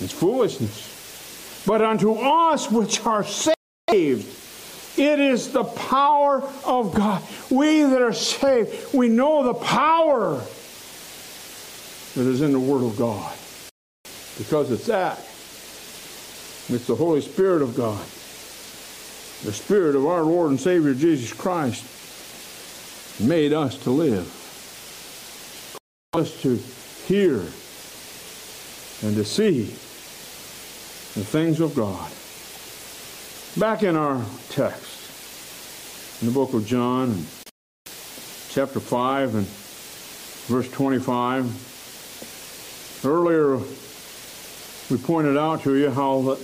It's 0.01 0.12
foolishness. 0.13 1.63
But 1.65 1.82
unto 1.82 2.13
us 2.13 2.69
which 2.69 3.04
are 3.06 3.23
saved, 3.23 4.44
it 4.97 5.19
is 5.19 5.51
the 5.51 5.63
power 5.63 6.41
of 6.63 6.93
God. 6.93 7.21
We 7.49 7.84
that 7.84 8.01
are 8.01 8.13
saved, 8.13 8.93
we 8.93 9.10
know 9.10 9.43
the 9.43 9.53
power 9.53 10.41
that 12.15 12.27
is 12.27 12.41
in 12.41 12.51
the 12.53 12.60
Word 12.60 12.84
of 12.84 12.97
God. 12.97 13.36
Because 14.38 14.71
it's 14.71 14.88
that. 14.88 15.17
It's 16.67 16.88
the 16.88 16.95
Holy 16.95 17.21
Spirit 17.21 17.62
of 17.62 17.75
God. 17.75 18.03
The 19.43 19.53
Spirit 19.53 19.95
of 19.95 20.05
our 20.05 20.23
Lord 20.23 20.49
and 20.49 20.60
Savior 20.60 20.93
Jesus 20.93 21.31
Christ 21.31 21.84
made 23.21 23.53
us 23.53 23.77
to 23.84 23.91
live. 23.91 24.27
Us 26.13 26.41
to 26.41 26.55
hear 27.05 27.41
and 29.03 29.15
to 29.15 29.25
see 29.25 29.63
the 31.15 31.23
things 31.23 31.60
of 31.60 31.75
God. 31.75 32.12
Back 33.57 33.83
in 33.83 33.95
our 33.95 34.21
text, 34.49 36.21
in 36.21 36.27
the 36.27 36.33
book 36.33 36.53
of 36.53 36.65
John, 36.65 37.25
chapter 38.49 38.81
5 38.81 39.35
and 39.35 39.47
verse 39.47 40.69
25, 40.71 43.01
earlier 43.05 43.55
we 44.89 44.97
pointed 44.97 45.37
out 45.37 45.61
to 45.61 45.73
you 45.73 45.89
how 45.89 46.21
that 46.23 46.37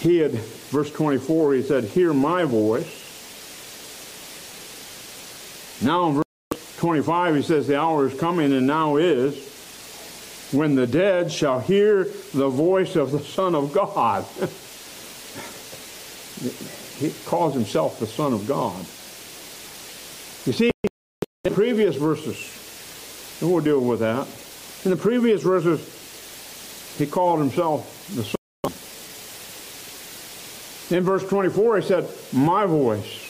he 0.00 0.18
had, 0.18 0.32
verse 0.32 0.90
24, 0.90 1.54
he 1.54 1.62
said, 1.62 1.84
Hear 1.84 2.12
my 2.12 2.44
voice. 2.44 3.06
Now 5.82 6.10
in 6.10 6.16
verse 6.16 6.76
25, 6.76 7.36
he 7.36 7.42
says, 7.42 7.66
The 7.66 7.80
hour 7.80 8.06
is 8.06 8.20
coming 8.20 8.52
and 8.52 8.66
now 8.66 8.96
is 8.96 9.49
when 10.52 10.74
the 10.74 10.86
dead 10.86 11.30
shall 11.30 11.60
hear 11.60 12.04
the 12.34 12.48
voice 12.48 12.96
of 12.96 13.12
the 13.12 13.20
Son 13.20 13.54
of 13.54 13.72
God. 13.72 14.24
he 16.98 17.12
calls 17.26 17.54
himself 17.54 18.00
the 18.00 18.06
Son 18.06 18.32
of 18.32 18.46
God. 18.48 18.78
You 20.46 20.52
see, 20.52 20.70
in 20.82 20.90
the 21.44 21.50
previous 21.50 21.96
verses, 21.96 23.38
and 23.40 23.50
we'll 23.50 23.62
deal 23.62 23.80
with 23.80 24.00
that. 24.00 24.26
In 24.84 24.90
the 24.90 24.96
previous 24.96 25.42
verses, 25.42 25.80
he 26.98 27.06
called 27.06 27.38
himself 27.38 28.08
the 28.14 28.24
Son. 28.24 28.34
In 30.96 31.04
verse 31.04 31.26
24, 31.28 31.76
he 31.80 31.86
said, 31.86 32.08
My 32.32 32.66
voice. 32.66 33.28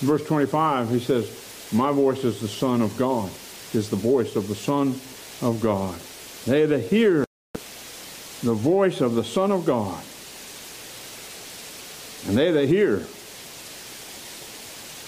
In 0.00 0.08
verse 0.08 0.24
25, 0.24 0.88
he 0.88 1.00
says, 1.00 1.68
My 1.72 1.92
voice 1.92 2.24
is 2.24 2.40
the 2.40 2.48
Son 2.48 2.80
of 2.80 2.96
God, 2.96 3.30
is 3.74 3.90
the 3.90 3.96
voice 3.96 4.34
of 4.34 4.48
the 4.48 4.54
Son 4.54 4.94
of 5.42 5.60
God. 5.60 5.98
They 6.46 6.66
that 6.66 6.80
hear 6.80 7.24
the 8.42 8.54
voice 8.54 9.00
of 9.00 9.14
the 9.14 9.24
Son 9.24 9.52
of 9.52 9.66
God, 9.66 10.02
and 12.28 12.36
they 12.36 12.50
that 12.52 12.66
hear 12.68 13.04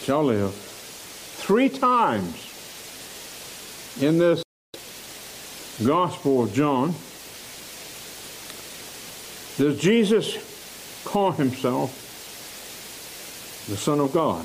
shall 0.03 0.24
live. 0.24 0.53
Three 0.53 1.68
times 1.68 2.49
in 4.01 4.18
this 4.18 4.43
Gospel 5.85 6.45
of 6.45 6.53
John 6.53 6.95
does 9.57 9.80
Jesus 9.80 10.37
call 11.05 11.33
himself 11.33 11.91
the 13.68 13.76
Son 13.76 14.01
of 14.01 14.12
God. 14.12 14.45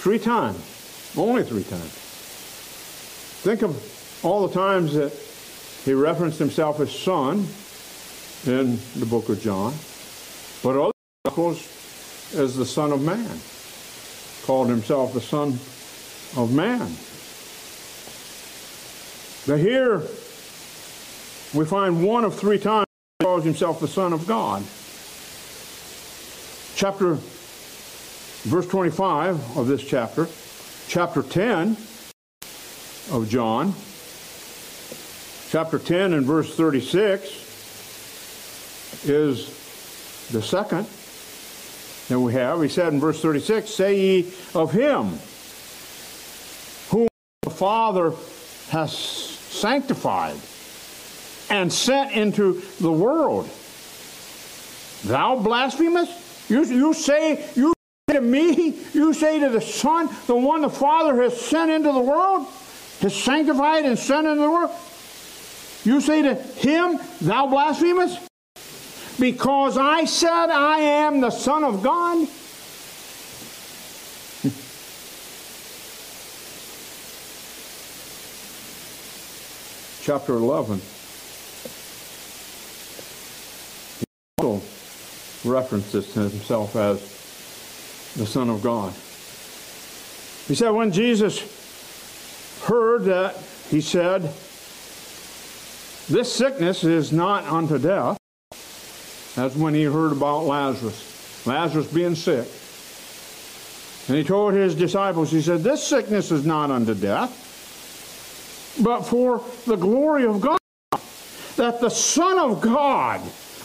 Three 0.00 0.18
times. 0.18 1.14
Only 1.16 1.42
three 1.42 1.64
times. 1.64 1.97
Think 3.48 3.62
of 3.62 4.24
all 4.26 4.46
the 4.46 4.52
times 4.52 4.92
that 4.92 5.10
he 5.86 5.94
referenced 5.94 6.38
himself 6.38 6.80
as 6.80 6.92
son 6.92 7.46
in 8.46 8.78
the 8.94 9.06
book 9.06 9.30
of 9.30 9.40
John, 9.40 9.72
but 10.62 10.78
other 10.78 10.92
gospels 11.24 11.66
as 12.36 12.58
the 12.58 12.66
Son 12.66 12.92
of 12.92 13.00
Man, 13.00 13.40
called 14.44 14.68
himself 14.68 15.14
the 15.14 15.22
Son 15.22 15.58
of 16.36 16.52
Man. 16.52 16.92
To 19.46 19.56
here 19.56 20.00
we 21.54 21.64
find 21.64 22.04
one 22.04 22.26
of 22.26 22.34
three 22.34 22.58
times 22.58 22.84
he 23.18 23.24
calls 23.24 23.44
himself 23.44 23.80
the 23.80 23.88
Son 23.88 24.12
of 24.12 24.26
God. 24.26 24.62
Chapter, 26.76 27.14
verse 28.44 28.68
25 28.68 29.56
of 29.56 29.68
this 29.68 29.82
chapter, 29.82 30.28
chapter 30.88 31.22
10 31.22 31.78
of 33.10 33.28
John, 33.28 33.74
chapter 35.50 35.78
10 35.78 36.12
and 36.12 36.26
verse 36.26 36.54
36 36.54 37.46
is 39.08 39.46
the 40.30 40.42
second 40.42 40.86
that 42.08 42.20
we 42.20 42.32
have. 42.34 42.60
He 42.60 42.68
said 42.68 42.92
in 42.92 43.00
verse 43.00 43.22
36, 43.22 43.70
Say 43.70 43.98
ye 43.98 44.32
of 44.54 44.72
him 44.72 45.18
whom 46.90 47.08
the 47.42 47.50
Father 47.50 48.12
has 48.70 48.92
sanctified 48.96 50.36
and 51.50 51.72
sent 51.72 52.12
into 52.12 52.62
the 52.80 52.92
world. 52.92 53.48
Thou 55.04 55.36
blasphemest? 55.36 56.50
You, 56.50 56.64
you 56.64 56.92
say, 56.92 57.48
you 57.54 57.72
say 58.08 58.16
to 58.16 58.20
me, 58.20 58.78
you 58.92 59.14
say 59.14 59.38
to 59.40 59.48
the 59.48 59.60
Son, 59.60 60.08
the 60.26 60.36
one 60.36 60.60
the 60.62 60.68
Father 60.68 61.22
has 61.22 61.40
sent 61.40 61.70
into 61.70 61.92
the 61.92 62.00
world, 62.00 62.46
has 63.00 63.14
sanctified 63.14 63.84
and 63.84 63.98
sent 63.98 64.26
into 64.26 64.42
the 64.42 64.50
world. 64.50 64.70
You 65.84 66.00
say 66.00 66.22
to 66.22 66.34
him, 66.34 66.98
Thou 67.20 67.46
blasphemest? 67.46 68.20
Because 69.18 69.78
I 69.78 70.04
said 70.04 70.50
I 70.50 70.80
am 70.80 71.20
the 71.20 71.30
Son 71.30 71.64
of 71.64 71.82
God? 71.82 72.18
Chapter 80.02 80.34
11. 80.34 80.80
He 83.98 84.04
also 84.38 84.62
references 85.44 86.12
to 86.12 86.28
himself 86.28 86.76
as 86.76 87.00
the 88.16 88.26
Son 88.26 88.50
of 88.50 88.62
God. 88.62 88.92
He 90.48 90.54
said, 90.54 90.70
when 90.70 90.92
Jesus 90.92 91.57
heard 92.68 93.04
that, 93.04 93.36
he 93.70 93.80
said, 93.80 94.22
This 96.08 96.32
sickness 96.32 96.84
is 96.84 97.12
not 97.12 97.44
unto 97.44 97.78
death, 97.78 98.18
that's 99.34 99.56
when 99.56 99.74
he 99.74 99.84
heard 99.84 100.12
about 100.12 100.44
Lazarus. 100.44 101.46
Lazarus 101.46 101.86
being 101.92 102.14
sick. 102.14 102.46
And 104.08 104.16
he 104.16 104.24
told 104.24 104.54
his 104.54 104.74
disciples, 104.74 105.30
he 105.30 105.40
said, 105.42 105.62
This 105.62 105.82
sickness 105.82 106.30
is 106.30 106.44
not 106.44 106.70
unto 106.70 106.94
death, 106.94 107.30
but 108.82 109.02
for 109.02 109.42
the 109.66 109.76
glory 109.76 110.24
of 110.24 110.40
God, 110.40 110.58
that 111.56 111.80
the 111.80 111.90
Son 111.90 112.38
of 112.38 112.60
God 112.60 113.20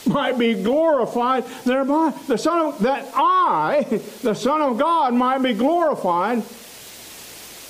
might 0.06 0.38
be 0.38 0.54
glorified 0.54 1.46
thereby. 1.66 2.14
The 2.28 2.38
Son 2.38 2.68
of, 2.68 2.80
that 2.80 3.10
I, 3.16 4.02
the 4.22 4.36
Son 4.36 4.62
of 4.62 4.78
God, 4.78 5.14
might 5.14 5.40
be 5.40 5.54
glorified 5.54 6.44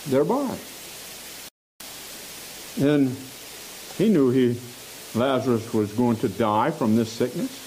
thereby. 0.08 0.58
And 2.82 3.16
he 3.98 4.10
knew 4.10 4.32
he 4.32 4.60
Lazarus 5.16 5.74
was 5.74 5.94
going 5.94 6.18
to 6.18 6.30
die 6.30 6.72
from 6.72 6.96
this 6.96 7.12
sickness 7.12 7.64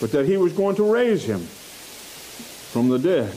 but 0.00 0.12
that 0.12 0.26
he 0.26 0.36
was 0.36 0.52
going 0.52 0.76
to 0.76 0.92
raise 0.92 1.24
him 1.24 1.40
from 1.40 2.88
the 2.88 2.98
dead, 2.98 3.34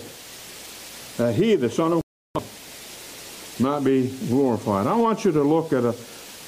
that 1.18 1.36
he, 1.36 1.56
the 1.56 1.70
Son 1.70 1.94
of 1.94 2.02
God, 2.36 2.44
might 3.60 3.84
be 3.84 4.10
glorified. 4.28 4.88
I 4.88 4.96
want 4.96 5.24
you 5.26 5.32
to 5.32 5.44
look 5.44 5.72
at 5.74 5.84
a, 5.84 5.96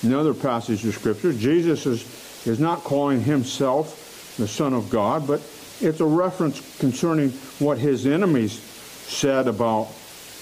another 0.03 0.33
passage 0.33 0.85
of 0.85 0.93
Scripture. 0.93 1.33
Jesus 1.33 1.85
is, 1.85 2.47
is 2.47 2.59
not 2.59 2.79
calling 2.79 3.21
himself 3.21 4.35
the 4.37 4.47
Son 4.47 4.73
of 4.73 4.89
God, 4.89 5.27
but 5.27 5.41
it's 5.79 5.99
a 5.99 6.05
reference 6.05 6.77
concerning 6.79 7.29
what 7.59 7.77
his 7.77 8.05
enemies 8.05 8.53
said 8.53 9.47
about 9.47 9.87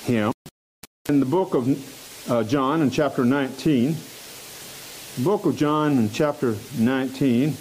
him. 0.04 0.32
In 1.08 1.20
the 1.20 1.26
book 1.26 1.54
of 1.54 1.66
uh, 2.30 2.44
John, 2.44 2.82
in 2.82 2.92
chapter 2.92 3.26
19, 3.26 3.96
the 5.16 5.24
book 5.24 5.46
of 5.46 5.58
John, 5.58 5.98
in 5.98 6.12
chapter 6.12 6.56
19, 6.78 7.56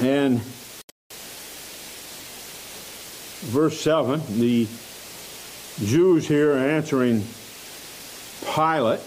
and 0.00 0.40
verse 3.52 3.80
7, 3.80 4.20
the 4.40 4.66
Jews 5.84 6.26
here 6.26 6.52
answering 6.52 7.24
Pilate 8.52 9.00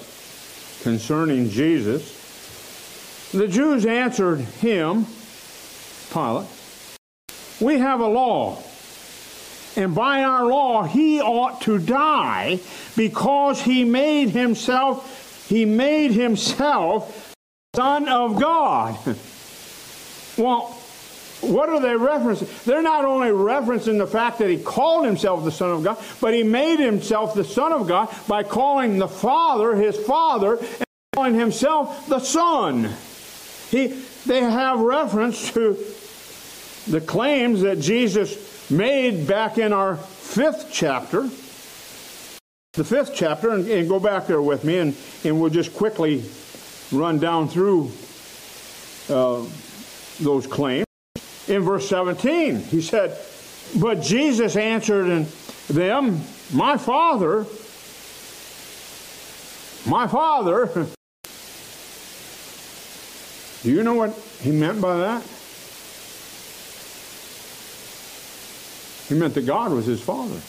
concerning 0.82 1.50
Jesus. 1.50 2.20
The 3.34 3.50
Jews 3.50 3.86
answered 3.86 4.40
him, 4.40 5.06
Pilate, 6.14 6.48
we 7.60 7.80
have 7.80 8.00
a 8.00 8.08
law, 8.08 8.64
and 9.76 9.96
by 9.96 10.24
our 10.24 10.46
law 10.46 10.84
he 10.84 11.22
ought 11.22 11.62
to 11.62 11.78
die 11.80 12.60
because 12.96 13.62
he 13.62 13.84
made 13.84 14.30
himself, 14.30 15.46
he 15.48 15.66
made 15.66 16.12
himself 16.12 17.36
Son 17.76 18.08
of 18.10 18.40
God. 18.40 18.98
Well, 20.38 20.68
what 21.42 21.70
are 21.70 21.82
they 21.82 21.90
referencing? 21.90 22.64
They're 22.64 22.82
not 22.82 23.04
only 23.04 23.28
referencing 23.28 23.98
the 23.98 24.08
fact 24.08 24.40
that 24.40 24.50
he 24.50 24.58
called 24.58 25.06
himself 25.06 25.44
the 25.44 25.52
Son 25.52 25.72
of 25.72 25.84
God, 25.84 25.98
but 26.22 26.34
he 26.34 26.44
made 26.44 26.80
himself 26.80 27.34
the 27.34 27.44
Son 27.44 27.74
of 27.74 27.88
God 27.88 28.10
by 28.28 28.44
calling 28.44 28.98
the 28.98 29.10
Father 29.10 29.76
his 29.76 29.98
Father 29.98 30.58
and 30.58 30.86
calling 31.14 31.36
himself 31.36 32.08
the 32.08 32.20
Son. 32.20 32.90
He, 33.70 33.88
they 34.26 34.40
have 34.42 34.80
reference 34.80 35.52
to 35.52 35.78
the 36.88 37.02
claims 37.02 37.62
that 37.62 37.80
Jesus 37.80 38.34
made 38.72 39.28
back 39.28 39.58
in 39.58 39.74
our 39.74 39.98
fifth 39.98 40.70
chapter. 40.72 41.24
The 42.74 42.86
fifth 42.86 43.12
chapter, 43.14 43.50
and, 43.50 43.68
and 43.68 43.90
go 43.90 44.00
back 44.00 44.28
there 44.28 44.42
with 44.42 44.64
me, 44.64 44.78
and, 44.78 44.96
and 45.26 45.42
we'll 45.42 45.50
just 45.50 45.74
quickly 45.76 46.24
run 46.92 47.20
down 47.20 47.50
through 47.50 47.92
uh, 49.10 49.46
those 50.22 50.48
claims. 50.48 50.86
In 51.48 51.62
verse 51.64 51.90
17, 51.90 52.58
he 52.58 52.82
said, 52.82 53.18
But 53.80 54.02
Jesus 54.02 54.56
answered 54.56 55.08
and 55.08 55.26
them, 55.68 56.22
My 56.54 56.78
Father, 56.78 57.46
my 59.86 60.08
Father. 60.08 60.68
Do 63.64 63.70
you 63.70 63.84
know 63.84 63.94
what 63.94 64.18
he 64.42 64.52
meant 64.52 64.82
by 64.82 64.98
that? 64.98 65.24
He 69.12 69.20
meant 69.20 69.34
that 69.34 69.46
God 69.46 69.74
was 69.74 69.86
his 69.86 70.00
Father, 70.02 70.40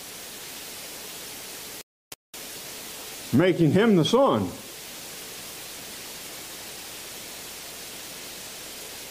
making 3.36 3.72
him 3.72 3.96
the 3.96 4.04
Son. 4.04 4.48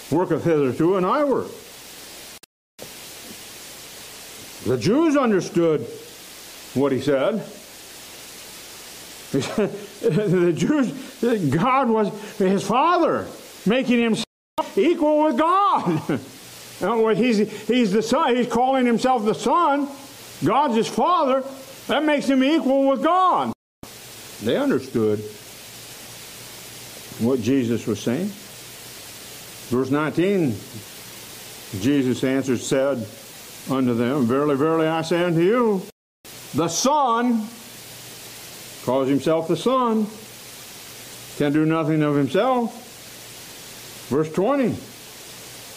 worketh 0.09 0.45
hitherto, 0.45 0.95
and 0.95 1.05
I 1.05 1.25
work. 1.25 1.47
The 4.63 4.77
Jews 4.77 5.17
understood 5.17 5.81
what 6.73 6.93
he 6.93 7.01
said. 7.01 7.43
the 9.31 10.53
Jews, 10.55 10.93
God 11.53 11.89
was 11.89 12.37
his 12.37 12.63
father, 12.65 13.27
making 13.65 14.01
himself 14.01 14.77
equal 14.77 15.23
with 15.23 15.37
God. 15.37 16.21
he's, 17.15 17.67
he's 17.67 17.91
the 17.91 18.01
son, 18.01 18.35
he's 18.35 18.47
calling 18.47 18.85
himself 18.85 19.23
the 19.25 19.33
son. 19.33 19.87
God's 20.43 20.75
his 20.75 20.87
father. 20.87 21.43
That 21.87 22.03
makes 22.03 22.27
him 22.27 22.43
equal 22.43 22.87
with 22.89 23.03
God. 23.03 23.53
They 24.43 24.57
understood 24.57 25.19
what 27.19 27.41
Jesus 27.41 27.85
was 27.85 27.99
saying. 27.99 28.31
Verse 29.69 29.91
19, 29.91 30.55
Jesus 31.79 32.23
answered, 32.23 32.59
said 32.59 33.05
unto 33.69 33.93
them, 33.93 34.25
Verily, 34.25 34.55
verily, 34.55 34.87
I 34.87 35.01
say 35.03 35.23
unto 35.23 35.41
you, 35.41 35.81
the 36.53 36.67
Son, 36.67 37.47
calls 38.83 39.07
himself 39.07 39.47
the 39.47 39.55
Son, 39.55 40.07
can 41.37 41.53
do 41.53 41.65
nothing 41.65 42.01
of 42.01 42.15
himself. 42.15 42.89
Verse 44.09 44.31
20, 44.33 44.75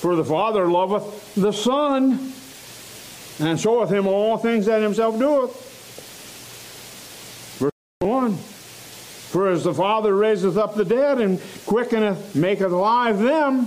For 0.05 0.15
the 0.17 0.23
Father 0.23 0.67
loveth 0.67 1.35
the 1.35 1.51
Son, 1.51 2.31
and 3.41 3.59
showeth 3.59 3.89
him 3.89 4.07
all 4.07 4.37
things 4.37 4.67
that 4.67 4.83
himself 4.83 5.19
doeth. 5.19 5.57
Verse 7.59 7.73
1, 8.01 8.37
For 8.37 9.49
as 9.49 9.65
the 9.65 9.73
Father 9.73 10.15
raiseth 10.15 10.59
up 10.59 10.75
the 10.75 10.85
dead, 10.85 11.23
and 11.23 11.41
quickeneth, 11.65 12.35
maketh 12.35 12.71
alive 12.71 13.19
them, 13.19 13.67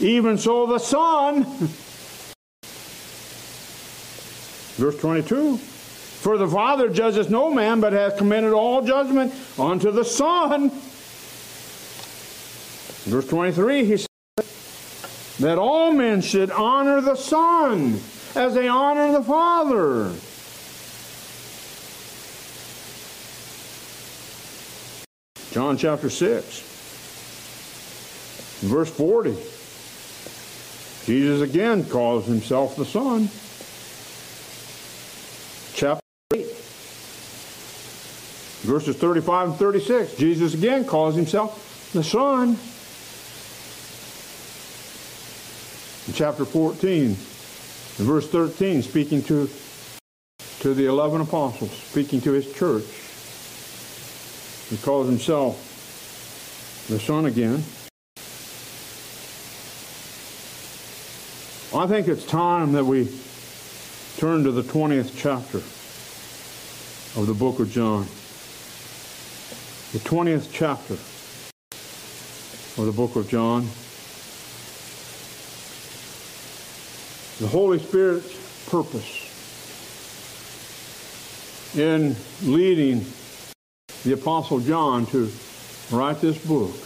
even 0.00 0.38
so 0.38 0.64
the 0.64 0.78
Son. 0.78 1.44
Verse 4.78 4.98
22 4.98 5.58
For 5.58 6.38
the 6.38 6.48
Father 6.48 6.88
judges 6.88 7.28
no 7.28 7.50
man, 7.50 7.82
but 7.82 7.92
hath 7.92 8.16
committed 8.16 8.54
all 8.54 8.80
judgment 8.80 9.34
unto 9.58 9.90
the 9.90 10.06
Son, 10.06 10.70
Verse 13.04 13.28
23, 13.28 13.84
he 13.84 13.96
said 13.98 14.09
that 15.40 15.58
all 15.58 15.92
men 15.92 16.20
should 16.20 16.50
honor 16.50 17.00
the 17.00 17.16
Son 17.16 17.98
as 18.34 18.54
they 18.54 18.68
honor 18.68 19.10
the 19.12 19.22
Father. 19.22 20.12
John 25.50 25.78
chapter 25.78 26.10
6, 26.10 26.60
verse 28.60 28.90
40. 28.90 29.36
Jesus 31.06 31.40
again 31.40 31.84
calls 31.86 32.26
himself 32.26 32.76
the 32.76 32.84
Son. 32.84 33.28
Chapter 35.74 36.04
8, 36.34 36.46
verses 38.62 38.96
35 38.96 39.48
and 39.48 39.56
36. 39.56 40.16
Jesus 40.16 40.52
again 40.54 40.84
calls 40.84 41.16
himself 41.16 41.90
the 41.94 42.04
Son. 42.04 42.58
In 46.10 46.16
chapter 46.16 46.44
14, 46.44 47.14
verse 47.98 48.28
13, 48.28 48.82
speaking 48.82 49.22
to, 49.22 49.48
to 50.58 50.74
the 50.74 50.86
11 50.86 51.20
apostles, 51.20 51.70
speaking 51.70 52.20
to 52.22 52.32
his 52.32 52.52
church. 52.52 52.82
He 54.70 54.76
calls 54.84 55.06
himself 55.06 55.54
the 56.88 56.98
Son 56.98 57.26
again. 57.26 57.62
I 61.72 61.86
think 61.86 62.08
it's 62.08 62.24
time 62.24 62.72
that 62.72 62.84
we 62.84 63.08
turn 64.16 64.42
to 64.42 64.50
the 64.50 64.64
20th 64.64 65.12
chapter 65.16 65.58
of 67.20 67.28
the 67.28 67.34
book 67.34 67.60
of 67.60 67.70
John. 67.70 68.02
The 69.92 70.00
20th 70.00 70.48
chapter 70.52 70.94
of 72.80 72.86
the 72.86 72.92
book 72.92 73.14
of 73.14 73.28
John. 73.28 73.68
The 77.40 77.48
Holy 77.48 77.78
Spirit's 77.78 78.68
purpose 78.68 79.26
in 81.74 82.14
leading 82.42 83.06
the 84.04 84.12
Apostle 84.12 84.60
John 84.60 85.06
to 85.06 85.32
write 85.90 86.20
this 86.20 86.36
book 86.44 86.76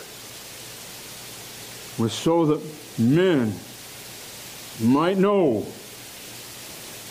was 1.98 2.12
so 2.12 2.46
that 2.46 2.60
men 2.98 3.52
might 4.80 5.18
know, 5.18 5.66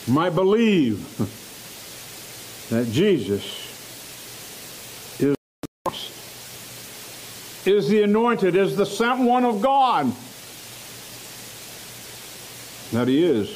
might 0.08 0.32
believe 0.32 1.00
that 2.70 2.90
Jesus 2.94 3.44
is 5.20 5.36
Christ, 5.86 7.68
is 7.68 7.90
the 7.90 8.04
anointed, 8.04 8.56
is 8.56 8.78
the 8.78 8.86
sent 8.86 9.20
one 9.20 9.44
of 9.44 9.62
God, 9.62 10.14
that 12.94 13.08
he 13.08 13.24
is 13.24 13.50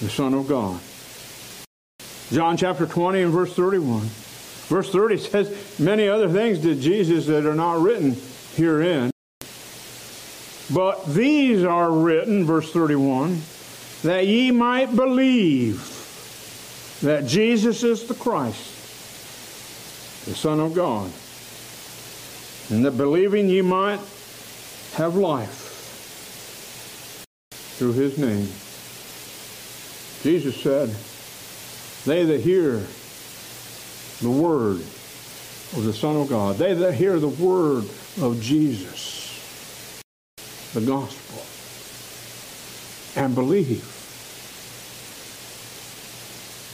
the 0.00 0.08
Son 0.08 0.32
of 0.32 0.48
God. 0.48 0.80
John 2.30 2.56
chapter 2.56 2.86
20 2.86 3.22
and 3.22 3.32
verse 3.32 3.52
31. 3.52 4.02
Verse 4.68 4.90
30 4.92 5.18
says, 5.18 5.78
Many 5.80 6.08
other 6.08 6.28
things 6.28 6.58
did 6.58 6.80
Jesus 6.80 7.26
that 7.26 7.46
are 7.46 7.54
not 7.54 7.80
written 7.80 8.16
herein. 8.54 9.10
But 10.72 11.06
these 11.06 11.64
are 11.64 11.90
written, 11.90 12.44
verse 12.44 12.70
31, 12.72 13.40
that 14.02 14.26
ye 14.26 14.50
might 14.50 14.94
believe 14.94 15.80
that 17.02 17.26
Jesus 17.26 17.82
is 17.82 18.06
the 18.06 18.14
Christ, 18.14 18.74
the 20.26 20.34
Son 20.34 20.60
of 20.60 20.74
God, 20.74 21.10
and 22.70 22.84
that 22.84 22.98
believing 22.98 23.48
ye 23.48 23.62
might 23.62 24.00
have 24.94 25.16
life 25.16 25.57
through 27.78 27.92
his 27.92 28.18
name. 28.18 28.48
Jesus 30.22 30.60
said, 30.60 30.88
They 32.04 32.24
that 32.24 32.40
hear 32.40 32.84
the 34.20 34.30
word 34.30 34.80
of 35.76 35.84
the 35.84 35.92
Son 35.92 36.16
of 36.16 36.28
God, 36.28 36.56
they 36.56 36.74
that 36.74 36.94
hear 36.94 37.20
the 37.20 37.28
word 37.28 37.84
of 38.20 38.40
Jesus, 38.40 40.02
the 40.74 40.80
gospel 40.80 41.44
and 43.16 43.34
believe 43.34 43.84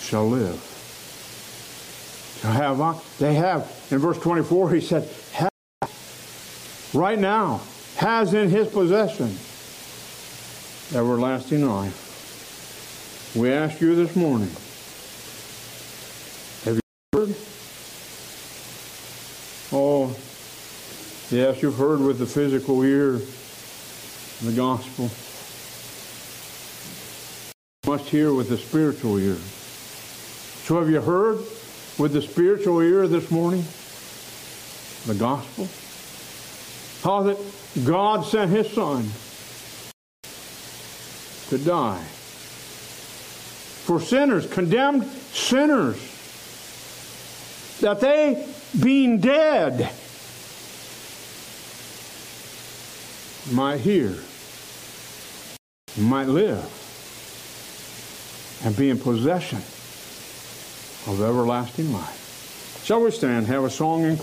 shall 0.00 0.28
live. 0.28 0.70
Shall 2.40 2.52
have, 2.52 3.18
they 3.18 3.34
have, 3.34 3.70
in 3.90 3.98
verse 3.98 4.18
24, 4.18 4.72
he 4.72 4.80
said, 4.80 5.08
right 6.94 7.18
now, 7.18 7.60
has 7.96 8.34
in 8.34 8.48
his 8.48 8.68
possession 8.68 9.36
everlasting 10.94 11.68
life. 11.68 13.34
We 13.34 13.52
ask 13.52 13.80
you 13.80 13.96
this 13.96 14.14
morning, 14.14 14.48
have 16.64 16.76
you 16.76 16.80
heard? 17.12 17.34
Oh, 19.72 20.16
yes, 21.30 21.60
you've 21.62 21.76
heard 21.76 22.00
with 22.00 22.18
the 22.20 22.26
physical 22.26 22.82
ear 22.82 23.20
the 24.42 24.52
gospel. 24.52 25.10
You 27.84 27.90
must 27.90 28.08
hear 28.10 28.32
with 28.32 28.48
the 28.48 28.58
spiritual 28.58 29.18
ear. 29.18 29.34
So 29.34 30.78
have 30.78 30.88
you 30.88 31.00
heard 31.00 31.38
with 31.98 32.12
the 32.12 32.22
spiritual 32.22 32.80
ear 32.80 33.08
this 33.08 33.30
morning 33.30 33.64
the 35.06 35.14
gospel? 35.14 35.68
How 37.02 37.22
that 37.24 37.38
God 37.84 38.24
sent 38.24 38.50
his 38.50 38.70
son 38.70 39.08
to 41.48 41.58
die 41.58 42.04
for 43.84 44.00
sinners, 44.00 44.46
condemned 44.46 45.04
sinners, 45.04 45.98
that 47.80 48.00
they, 48.00 48.48
being 48.82 49.20
dead, 49.20 49.92
might 53.52 53.80
hear, 53.80 54.14
might 55.98 56.28
live, 56.28 56.64
and 58.64 58.74
be 58.74 58.88
in 58.88 58.98
possession 58.98 59.58
of 61.06 61.20
everlasting 61.20 61.92
life. 61.92 62.82
Shall 62.84 63.02
we 63.02 63.10
stand, 63.10 63.46
have 63.48 63.64
a 63.64 63.70
song 63.70 64.04
and 64.04 64.18
close? 64.18 64.22